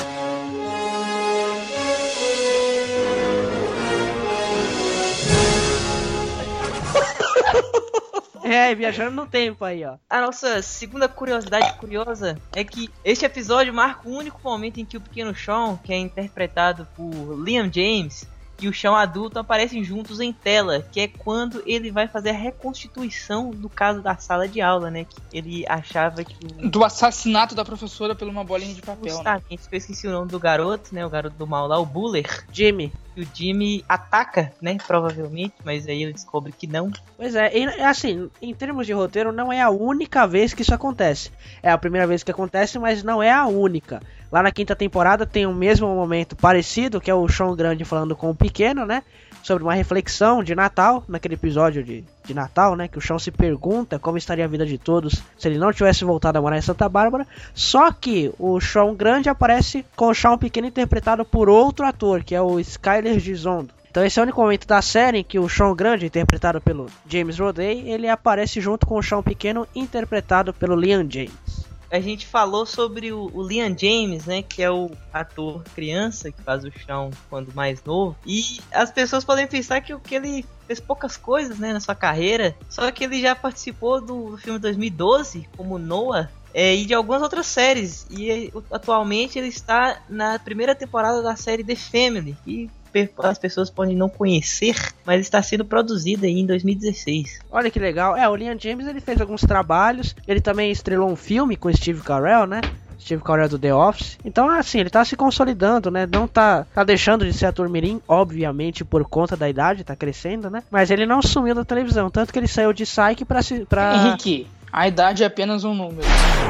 [8.44, 9.96] É, viajando no tempo aí, ó.
[10.10, 14.96] A nossa segunda curiosidade curiosa é que este episódio marca o único momento em que
[14.96, 18.26] o pequeno Sean, que é interpretado por Liam James,
[18.60, 22.34] e o Sean adulto aparecem juntos em tela, que é quando ele vai fazer a
[22.34, 25.04] reconstituição do caso da sala de aula, né?
[25.04, 29.04] Que ele achava que o Do assassinato da professora por uma bolinha de papel.
[29.04, 29.10] né?
[29.10, 31.04] Justamente, eu esqueci o nome do garoto, né?
[31.04, 32.44] O garoto do mal lá, o Buller.
[32.52, 32.92] Jimmy.
[33.16, 34.78] E o Jimmy ataca, né?
[34.86, 36.90] Provavelmente, mas aí ele descobre que não.
[37.16, 40.74] Pois é, e, assim, em termos de roteiro, não é a única vez que isso
[40.74, 41.30] acontece.
[41.62, 44.00] É a primeira vez que acontece, mas não é a única.
[44.32, 48.16] Lá na quinta temporada tem o mesmo momento parecido, que é o Sean Grande falando
[48.16, 49.02] com o pequeno, né?
[49.42, 52.88] Sobre uma reflexão de Natal, naquele episódio de, de Natal, né?
[52.88, 56.02] Que o Sean se pergunta como estaria a vida de todos se ele não tivesse
[56.02, 57.26] voltado a morar em Santa Bárbara.
[57.52, 62.34] Só que o Sean Grande aparece com o Sean Pequeno interpretado por outro ator, que
[62.34, 63.74] é o Skyler Gisondo.
[63.90, 66.86] Então esse é o único momento da série em que o Sean Grande, interpretado pelo
[67.06, 71.61] James Roday, ele aparece junto com o Sean Pequeno, interpretado pelo Liam James.
[71.92, 74.40] A gente falou sobre o, o Liam James, né?
[74.40, 78.16] Que é o ator criança que faz o chão quando mais novo.
[78.24, 81.70] E as pessoas podem pensar que, o que ele fez poucas coisas, né?
[81.70, 82.56] Na sua carreira.
[82.66, 86.30] Só que ele já participou do, filme 2012 como Noah.
[86.54, 88.06] é, e de algumas outras séries.
[88.10, 92.34] E atualmente ele está na primeira temporada da série The Family.
[92.46, 92.70] E
[93.18, 97.40] as pessoas podem não conhecer, mas está sendo produzida aí em 2016.
[97.50, 98.16] Olha que legal.
[98.16, 100.14] É, o Liam James ele fez alguns trabalhos.
[100.26, 102.60] Ele também estrelou um filme com Steve Carell, né?
[103.02, 104.18] Steve Carell do The Office.
[104.24, 106.08] Então, assim, ele tá se consolidando, né?
[106.10, 110.48] Não tá, tá deixando de ser ator mirim, obviamente por conta da idade, tá crescendo,
[110.48, 110.62] né?
[110.70, 113.94] Mas ele não sumiu da televisão, tanto que ele saiu de Psyche pra se pra
[113.96, 116.08] Henrique, a idade é apenas um número.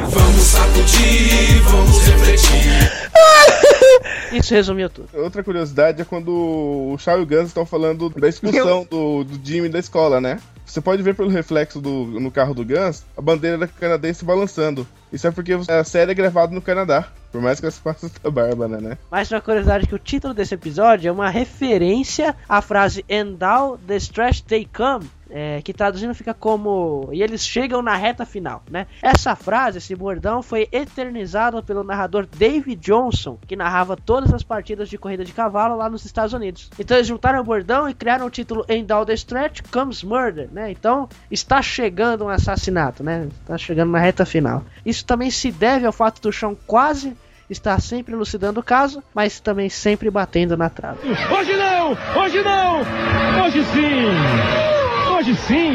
[0.08, 2.92] Vamos sacudir, vamos refletir.
[4.32, 5.08] Isso resumiu tudo.
[5.14, 9.40] Outra curiosidade é quando o Shaw e o Gus estão falando da expulsão do, do
[9.44, 10.38] Jimmy da escola, né?
[10.64, 14.86] Você pode ver pelo reflexo do, no carro do Gus a bandeira canadense balançando.
[15.12, 17.08] Isso é porque a série é gravada no Canadá.
[17.30, 18.98] Por mais que ela se passe da Bárbara, né?
[19.10, 23.78] Mais uma curiosidade que o título desse episódio é uma referência à frase And thou
[23.86, 25.10] the stretch they come.
[25.32, 28.86] É, que traduzindo fica como e eles chegam na reta final, né?
[29.00, 34.88] Essa frase, esse bordão foi eternizado pelo narrador David Johnson, que narrava todas as partidas
[34.88, 36.70] de corrida de cavalo lá nos Estados Unidos.
[36.78, 40.48] Então eles juntaram o bordão e criaram o título And Down the Stretch Comes Murder,
[40.52, 40.70] né?
[40.70, 43.28] Então está chegando um assassinato, né?
[43.40, 44.62] Está chegando na reta final.
[44.84, 47.16] Isso também se deve ao fato do chão quase
[47.48, 51.00] estar sempre elucidando o caso, mas também sempre batendo na trave.
[51.08, 51.96] Hoje não!
[52.22, 52.80] Hoje não!
[53.44, 54.81] Hoje sim!
[55.22, 55.74] Hoje sim!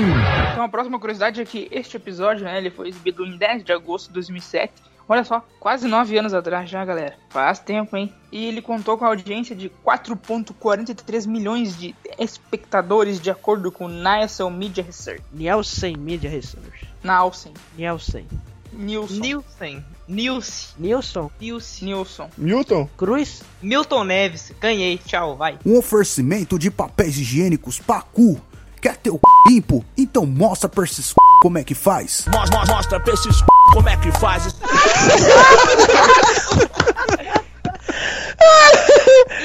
[0.52, 3.72] Então a próxima curiosidade é que este episódio, né, ele foi exibido em 10 de
[3.72, 4.74] agosto de 2007.
[5.08, 7.16] Olha só, quase 9 anos atrás já, galera.
[7.30, 8.14] Faz tempo, hein?
[8.30, 14.52] E ele contou com a audiência de 4.43 milhões de espectadores, de acordo com Nielsen
[14.52, 15.24] Media Research.
[15.32, 16.86] Nielsen Media Research.
[17.02, 17.54] Nielsen.
[17.78, 18.28] Nielsen.
[18.74, 19.16] Nilson.
[19.18, 19.84] Nilson.
[20.10, 20.72] Nilson.
[20.78, 21.32] Nilson.
[21.40, 21.86] Nilson.
[21.86, 22.30] Nilson.
[22.38, 22.90] Milton?
[22.98, 23.44] Cruz?
[23.62, 24.52] Milton Neves.
[24.60, 24.98] Ganhei.
[24.98, 25.58] Tchau, vai.
[25.66, 28.42] Um oferecimento de papéis higiênicos Pacu.
[28.82, 29.22] Quer ter o c...
[29.50, 29.84] limpo?
[29.98, 31.16] Então mostra pra esses c...
[31.42, 32.26] como é que faz.
[32.32, 33.36] Mostra, mostra pra esses
[33.74, 34.56] como é que faz.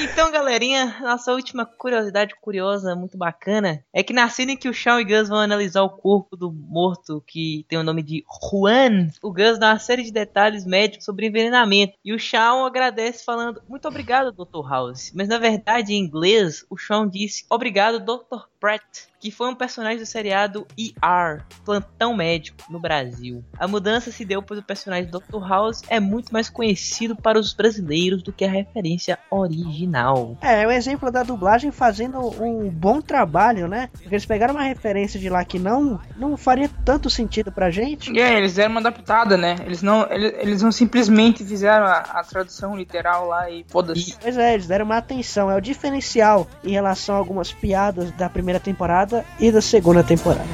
[0.01, 4.73] Então, galerinha, nossa última curiosidade curiosa, muito bacana, é que na cena em que o
[4.73, 9.07] Shawn e Gus vão analisar o corpo do morto, que tem o nome de Juan,
[9.21, 11.93] o Gus dá uma série de detalhes médicos sobre envenenamento.
[12.03, 14.67] E o Shawn agradece falando, muito obrigado, Dr.
[14.69, 15.11] House.
[15.15, 18.43] Mas na verdade, em inglês, o Shawn disse, obrigado, Dr.
[18.59, 19.12] Pratt.
[19.23, 23.41] Que foi um personagem do seriado ER, Plantão Médico, no Brasil.
[23.57, 25.47] A mudança se deu pois o personagem Dr.
[25.47, 30.37] House é muito mais conhecido para os brasileiros do que a referência original.
[30.41, 33.87] É, é um exemplo da dublagem fazendo um bom trabalho, né?
[33.93, 38.19] Porque eles pegaram uma referência de lá que não, não faria tanto sentido pra gente.
[38.19, 39.55] É, eles deram uma adaptada, né?
[39.65, 44.17] Eles não, eles, eles não simplesmente fizeram a, a tradução literal lá e foda-se.
[44.21, 45.49] Pois é, eles deram uma atenção.
[45.49, 50.45] É o diferencial em relação a algumas piadas da primeira temporada e da segunda temporada.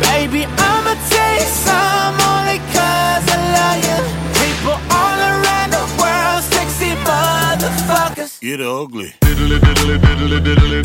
[0.00, 3.98] Baby, I'ma tell you some only cause I love you.
[4.40, 8.40] People all around the world, sexy motherfuckers.
[8.40, 9.12] Get ugly.
[9.20, 10.82] Diddly diddly diddly diddly.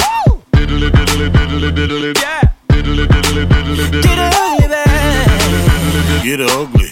[0.54, 2.12] Diddly diddly diddly diddly.
[2.22, 2.42] Yeah.
[2.70, 4.04] Diddly diddly diddly diddly.
[4.04, 6.24] Get ugly, man.
[6.24, 6.90] Get ugly.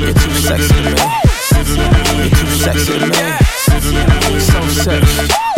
[0.00, 0.92] You're too sexy me.
[2.18, 3.10] You're too sexy me.
[4.40, 5.51] So sexy.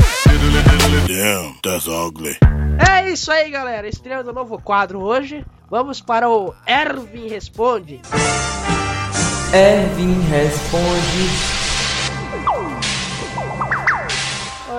[1.07, 2.37] Damn, that's ugly.
[2.79, 3.89] É isso aí, galera.
[3.89, 5.45] Estreando um novo quadro hoje.
[5.71, 8.01] Vamos para o Ervin Responde.
[9.53, 11.29] Ervin responde.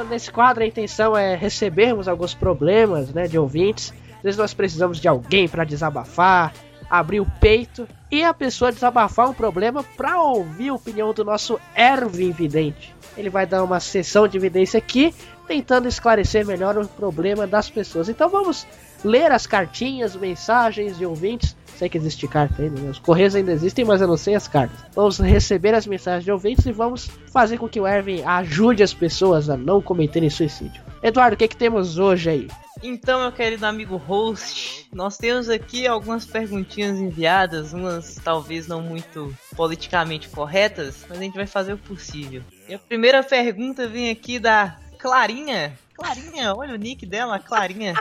[0.10, 3.94] Nesse quadro a intenção é recebermos alguns problemas, né, de ouvintes.
[4.18, 6.54] Às vezes nós precisamos de alguém para desabafar,
[6.90, 11.60] abrir o peito e a pessoa desabafar um problema para ouvir a opinião do nosso
[11.76, 12.94] Ervin Vidente.
[13.18, 15.14] Ele vai dar uma sessão de evidência aqui,
[15.46, 18.10] tentando esclarecer melhor o problema das pessoas.
[18.10, 18.66] Então vamos
[19.04, 21.56] ler as cartinhas, mensagens de ouvintes.
[21.78, 22.90] Sei que existe carta ainda, né?
[22.90, 24.80] os correios ainda existem, mas eu não sei as cartas.
[24.94, 28.94] Vamos receber as mensagens de ouvintes e vamos fazer com que o Ervin ajude as
[28.94, 30.82] pessoas a não cometerem suicídio.
[31.04, 32.48] Eduardo, o que, que temos hoje aí?
[32.84, 39.36] Então, meu querido amigo host, nós temos aqui algumas perguntinhas enviadas, umas talvez não muito
[39.56, 42.42] politicamente corretas, mas a gente vai fazer o possível.
[42.68, 45.78] E a primeira pergunta vem aqui da Clarinha.
[45.94, 47.94] Clarinha, olha o nick dela, Clarinha.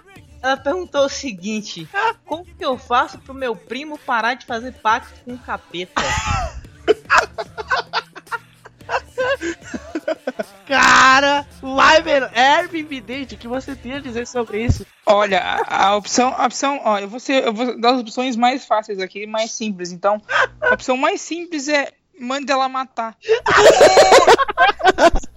[0.42, 1.88] Ela perguntou o seguinte:
[2.24, 6.02] Como que eu faço pro meu primo parar de fazer pacto com o capeta?
[10.66, 14.86] Cara, vai ver, Ervin Vidente, o que você tem a dizer sobre isso?
[15.06, 18.34] Olha, a, a opção, a opção, ó, eu vou, ser, eu vou dar as opções
[18.34, 19.92] mais fáceis aqui, mais simples.
[19.92, 20.20] Então,
[20.60, 23.16] a opção mais simples é mande ela matar.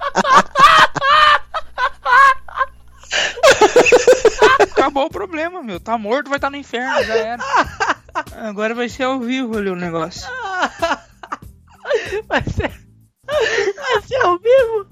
[5.07, 5.79] o problema, meu.
[5.79, 7.43] Tá morto, vai estar no inferno, já era.
[8.47, 10.27] Agora vai ser ao vivo ali o negócio.
[12.27, 12.69] Vai ser,
[13.25, 14.85] vai ser ao vivo?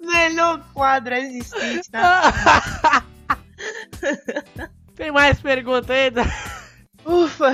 [0.00, 3.02] Melhor quadro existente na
[4.96, 6.22] Tem mais pergunta ainda?
[7.04, 7.50] Ufa,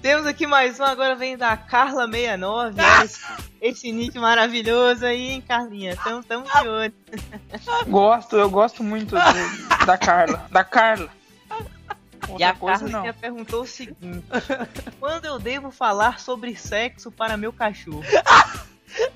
[0.00, 2.42] temos aqui mais um, agora vem da Carla69.
[2.46, 3.20] olha esse,
[3.60, 5.94] esse nick maravilhoso aí, hein, Carlinha?
[5.96, 6.94] Tamo, tamo de olho.
[7.86, 10.46] Gosto, eu gosto muito do- da Carla.
[10.50, 11.08] Da Carla.
[12.38, 13.20] E a Outra coisa, Carlinha não.
[13.20, 14.24] perguntou o seguinte:
[14.98, 18.02] Quando eu devo falar sobre sexo para meu cachorro?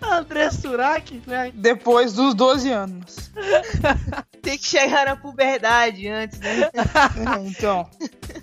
[0.02, 1.50] André Surak, né?
[1.54, 3.32] Depois dos 12 anos.
[4.42, 6.70] Tem que chegar na puberdade antes, né?
[7.48, 7.88] então.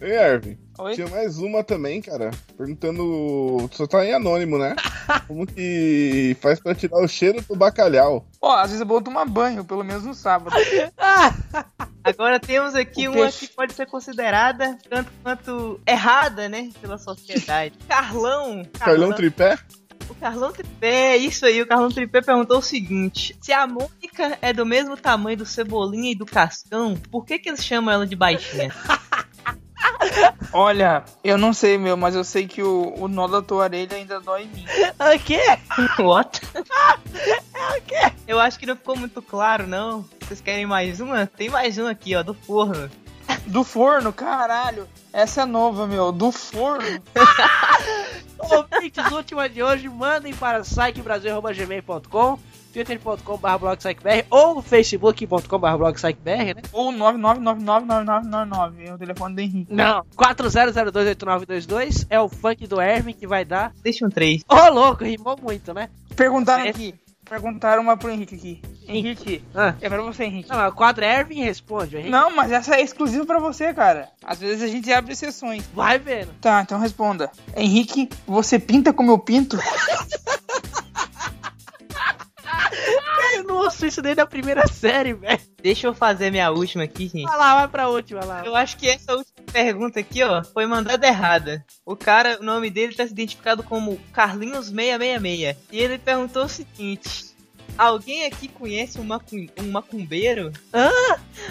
[0.02, 0.58] Ei, Ervin.
[0.80, 0.96] Oi?
[0.96, 2.32] Tinha mais uma também, cara.
[2.58, 3.70] Perguntando.
[3.74, 4.76] Só tá em anônimo, né?
[5.28, 8.26] Como que faz pra tirar o cheiro do bacalhau?
[8.42, 10.56] Ó, às vezes é bom tomar banho, pelo menos no sábado.
[12.04, 13.48] Agora temos aqui O uma peixe.
[13.48, 16.70] que pode ser considerada tanto quanto errada, né?
[16.82, 17.76] Pela sociedade.
[17.88, 18.66] Carlão.
[18.80, 19.58] Carlão Tripé?
[20.10, 24.52] O Carlão Tripé, isso aí, o Carlão Tripé perguntou o seguinte: se a Mônica é
[24.54, 28.16] do mesmo tamanho do Cebolinha e do Cascão, por que, que eles chamam ela de
[28.16, 28.74] baixinha?
[30.52, 33.96] Olha, eu não sei, meu, mas eu sei que o, o nó da tua orelha
[33.96, 34.66] ainda dói em mim.
[35.00, 35.40] O quê?
[36.02, 36.42] What?
[38.28, 40.06] Eu acho que não ficou muito claro, não.
[40.22, 41.26] Vocês querem mais uma?
[41.28, 42.90] Tem mais uma aqui, ó, do forno.
[43.46, 44.88] Do forno, caralho.
[45.14, 46.12] Essa é nova, meu.
[46.12, 47.02] Do forno.
[48.40, 52.40] Ouvintes, última de hoje, mandem para psychebrasil.gmail.com
[52.72, 56.61] twitter.com.br ou facebook.com.br né?
[56.72, 58.74] Ou 9999999.
[58.88, 59.74] É o telefone do Henrique.
[59.74, 63.72] Não, 40028922 é o funk do Erwin que vai dar.
[63.84, 64.43] Deixa um 3.
[64.47, 65.89] Ô, louco, rimou muito, né?
[66.15, 66.70] Perguntaram É.
[66.70, 66.93] aqui.
[67.30, 68.61] Perguntaram uma pro Henrique aqui.
[68.88, 69.76] Henrique, Ah.
[69.80, 70.49] é pra você, Henrique.
[70.49, 72.09] Não, o quadro Erwin responde, Henrique.
[72.09, 74.09] Não, mas essa é exclusiva pra você, cara.
[74.26, 75.63] Às vezes a gente abre exceções.
[75.72, 76.30] Vai vendo.
[76.41, 77.30] Tá, então responda.
[77.55, 79.59] Henrique, você pinta como eu pinto?
[83.47, 85.39] Nossa, isso desde a primeira série, velho.
[85.62, 87.24] Deixa eu fazer minha última aqui, gente.
[87.26, 88.45] Vai lá, vai pra última lá.
[88.45, 91.66] Eu acho que essa última pergunta aqui, ó, foi mandada errada.
[91.86, 95.58] O cara, o nome dele tá se identificado como Carlinhos666.
[95.72, 97.30] E ele perguntou o seguinte:
[97.78, 100.52] Alguém aqui conhece um, macum, um macumbeiro?
[100.74, 100.91] Hã?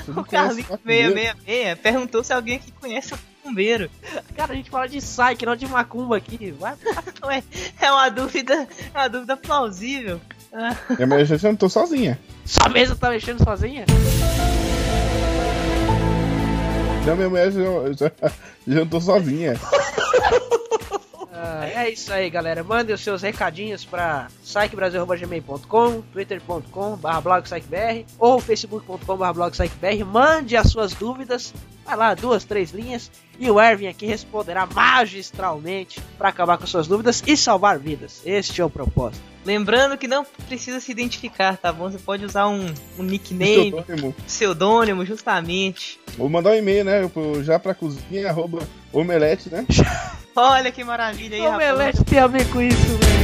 [0.09, 3.91] O Carlinhos 666 perguntou se alguém aqui conhece um macumbeiro.
[4.37, 6.51] Cara, a gente fala de Psyche, não de macumba aqui.
[6.53, 6.77] Vai.
[7.25, 7.43] Ué,
[7.81, 10.21] é uma dúvida, é uma dúvida plausível.
[11.09, 12.19] Mas eu já não tô sozinha.
[12.45, 13.85] Sua mesa tá mexendo sozinha?
[17.07, 17.61] Não, minha mulher já,
[17.97, 18.13] já,
[18.67, 19.55] já tô sozinha.
[21.41, 22.65] Ah, é isso aí, galera.
[22.65, 30.05] Mandem os seus recadinhos pra psychebrasil.gmail.com, twitter.com.br ou facebook.com.br blogpsychbr.
[30.05, 31.55] Mande as suas dúvidas.
[31.85, 33.09] Vai lá, duas, três linhas.
[33.39, 38.21] E o Erwin aqui responderá magistralmente pra acabar com suas dúvidas e salvar vidas.
[38.27, 39.23] Este é o propósito.
[39.45, 41.89] Lembrando que não precisa se identificar, tá bom?
[41.91, 42.67] Você pode usar um,
[42.99, 44.15] um nickname, Pseudônimo.
[44.27, 46.01] pseudônimo, justamente.
[46.19, 47.11] Vou mandar um e-mail, né?
[47.45, 48.59] Já pra cozinha, arroba
[48.93, 49.65] omelete, né?
[50.41, 51.73] Olha que maravilha aí, rapaz.
[51.73, 53.18] Omelete tem a ver com isso, velho.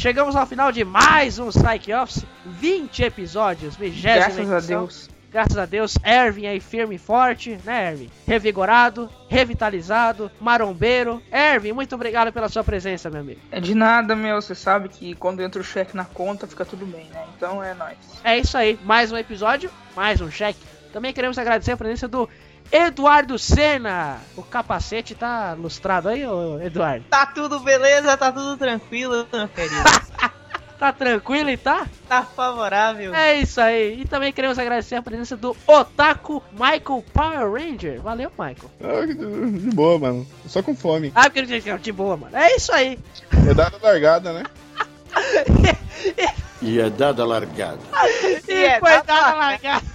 [0.00, 2.24] Chegamos ao final de mais um Psyche Office.
[2.46, 4.80] 20 episódios, 20 Graças a edição.
[4.80, 5.10] Deus.
[5.30, 8.10] Graças a Deus, Ervin aí firme e forte, né, Ervin?
[8.26, 11.22] Revigorado, revitalizado, marombeiro.
[11.30, 13.40] Ervin, muito obrigado pela sua presença, meu amigo.
[13.52, 14.40] É de nada, meu.
[14.40, 17.22] Você sabe que quando entra o cheque na conta fica tudo bem, né?
[17.36, 17.98] Então é nóis.
[18.24, 20.58] É isso aí, mais um episódio, mais um cheque.
[20.94, 22.28] Também queremos agradecer a presença do
[22.72, 24.18] Eduardo Senna.
[24.36, 27.04] O capacete tá lustrado aí, ô Eduardo?
[27.10, 29.74] Tá tudo beleza, tá tudo tranquilo, meu querido.
[30.80, 31.86] Tá tranquilo e tá?
[32.08, 33.14] Tá favorável.
[33.14, 34.00] É isso aí.
[34.00, 38.00] E também queremos agradecer a presença do Otaku Michael Power Ranger.
[38.00, 38.70] Valeu, Michael.
[38.82, 40.26] Ah, de boa, mano.
[40.46, 41.12] Só com fome.
[41.14, 42.34] Ah, porque ele de boa, mano.
[42.34, 42.98] É isso aí.
[43.46, 44.44] É dada a largada, né?
[46.62, 47.78] E é dada a largada.
[48.46, 49.86] E é, foi dada a largada.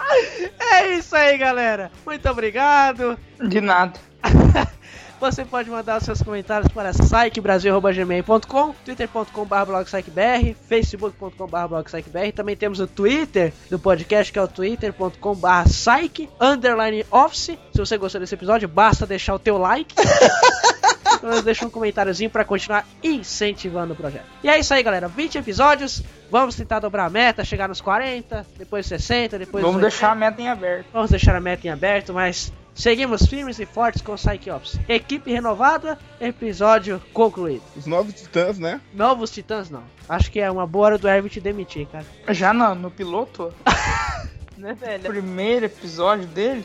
[0.72, 1.90] É isso aí, galera.
[2.06, 3.18] Muito obrigado.
[3.40, 3.98] De nada.
[5.20, 12.32] Você pode mandar os seus comentários para psychebrasil.gmail.com, twitter.com.br facebook.com.br.
[12.34, 17.58] Também temos o Twitter do podcast, que é o twitter.com.br psyche, underline office.
[17.70, 19.94] Se você gostou desse episódio, basta deixar o teu like.
[21.14, 24.24] Então deixa um comentáriozinho para continuar incentivando o projeto.
[24.42, 25.08] E é isso aí, galera.
[25.08, 26.02] 20 episódios.
[26.30, 29.90] Vamos tentar dobrar a meta, chegar nos 40, depois 60, depois Vamos 80.
[29.90, 30.86] deixar a meta em aberto.
[30.92, 34.78] Vamos deixar a meta em aberto, mas seguimos firmes e fortes com o Psyche Ops.
[34.88, 37.62] Equipe renovada, episódio concluído.
[37.76, 38.80] Os novos titãs, né?
[38.94, 39.82] Novos titãs não.
[40.08, 42.06] Acho que é uma boa hora do Erwin te demitir, cara.
[42.28, 43.52] Já no, no piloto,
[44.56, 45.04] Né, velho?
[45.04, 46.64] primeiro episódio dele.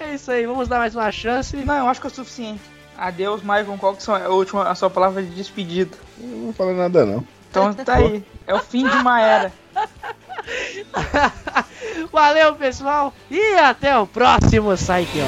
[0.00, 1.54] É isso aí, vamos dar mais uma chance.
[1.58, 2.60] Não, eu acho que é o suficiente.
[3.02, 3.76] Adeus, Michael.
[3.80, 5.96] Qual que são a, última, a sua palavra de despedida?
[6.20, 7.26] Eu não vou falar nada, não.
[7.50, 8.24] Então tá aí.
[8.46, 9.52] É o fim de uma era.
[12.12, 15.22] Valeu, pessoal, e até o próximo Psyche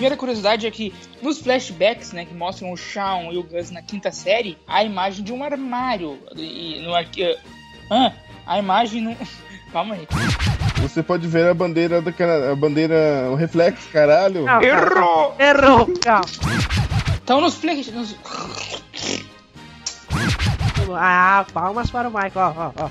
[0.00, 3.82] primeira curiosidade é que nos flashbacks, né, que mostram o Shawn e o Gus na
[3.82, 6.18] quinta série, há a imagem de um armário.
[6.34, 7.36] E no arqui...
[7.90, 8.10] Ah,
[8.46, 9.16] a imagem no.
[9.70, 10.08] Calma aí.
[10.80, 12.50] Você pode ver a bandeira daquela.
[12.50, 13.28] A bandeira.
[13.30, 14.46] O reflexo, caralho.
[14.46, 15.36] Não, Errou!
[15.38, 16.24] Errou, calma.
[17.22, 17.88] Então nos flash.
[17.88, 18.16] Nos...
[20.96, 22.90] Ah, palmas para o Michael, ó, ó, ó.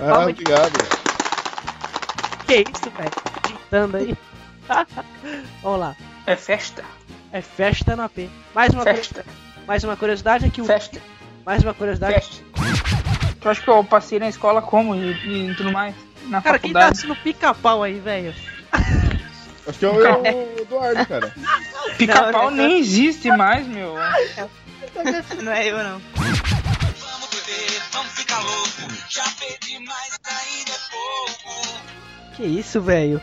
[0.00, 0.72] Ah, obrigado.
[2.46, 3.10] Que isso, velho?
[3.44, 4.16] Digitando aí.
[5.62, 5.96] Vamos lá.
[6.26, 6.84] É festa.
[7.32, 8.28] É festa no AP.
[8.54, 9.24] Mais uma, Festa.
[9.66, 10.64] mais uma curiosidade é que o.
[10.64, 11.00] Festa.
[11.44, 12.14] Mais uma curiosidade.
[12.14, 12.44] Festa.
[13.40, 15.94] Tu acha que eu passei na escola como e, e tudo mais?
[16.24, 16.92] Na Cara, quem tá faculdade?
[16.92, 18.34] assistindo pica-pau aí, velho?
[19.68, 21.34] Acho que é o, é o Eduardo, cara.
[21.98, 23.94] Pica-pau nem existe mais, meu.
[25.42, 26.00] Não é eu, não.
[32.36, 33.20] Que isso, velho?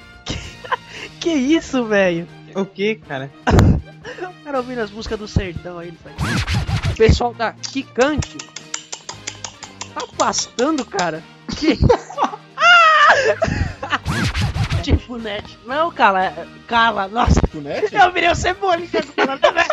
[1.19, 2.27] Que isso, velho?
[2.55, 3.31] O que, cara?
[4.21, 6.15] O cara ouvindo as músicas do sertão aí, velho.
[6.91, 8.37] O pessoal da Kikante
[9.95, 11.23] tá pastando, cara.
[11.55, 11.79] Que...
[14.83, 15.57] tipo, net.
[15.65, 17.39] Não, cara, cala, nossa.
[17.53, 17.95] Net?
[17.95, 19.65] Eu virei o cebolinha falando, né?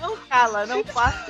[0.00, 1.26] Não cala, não passa.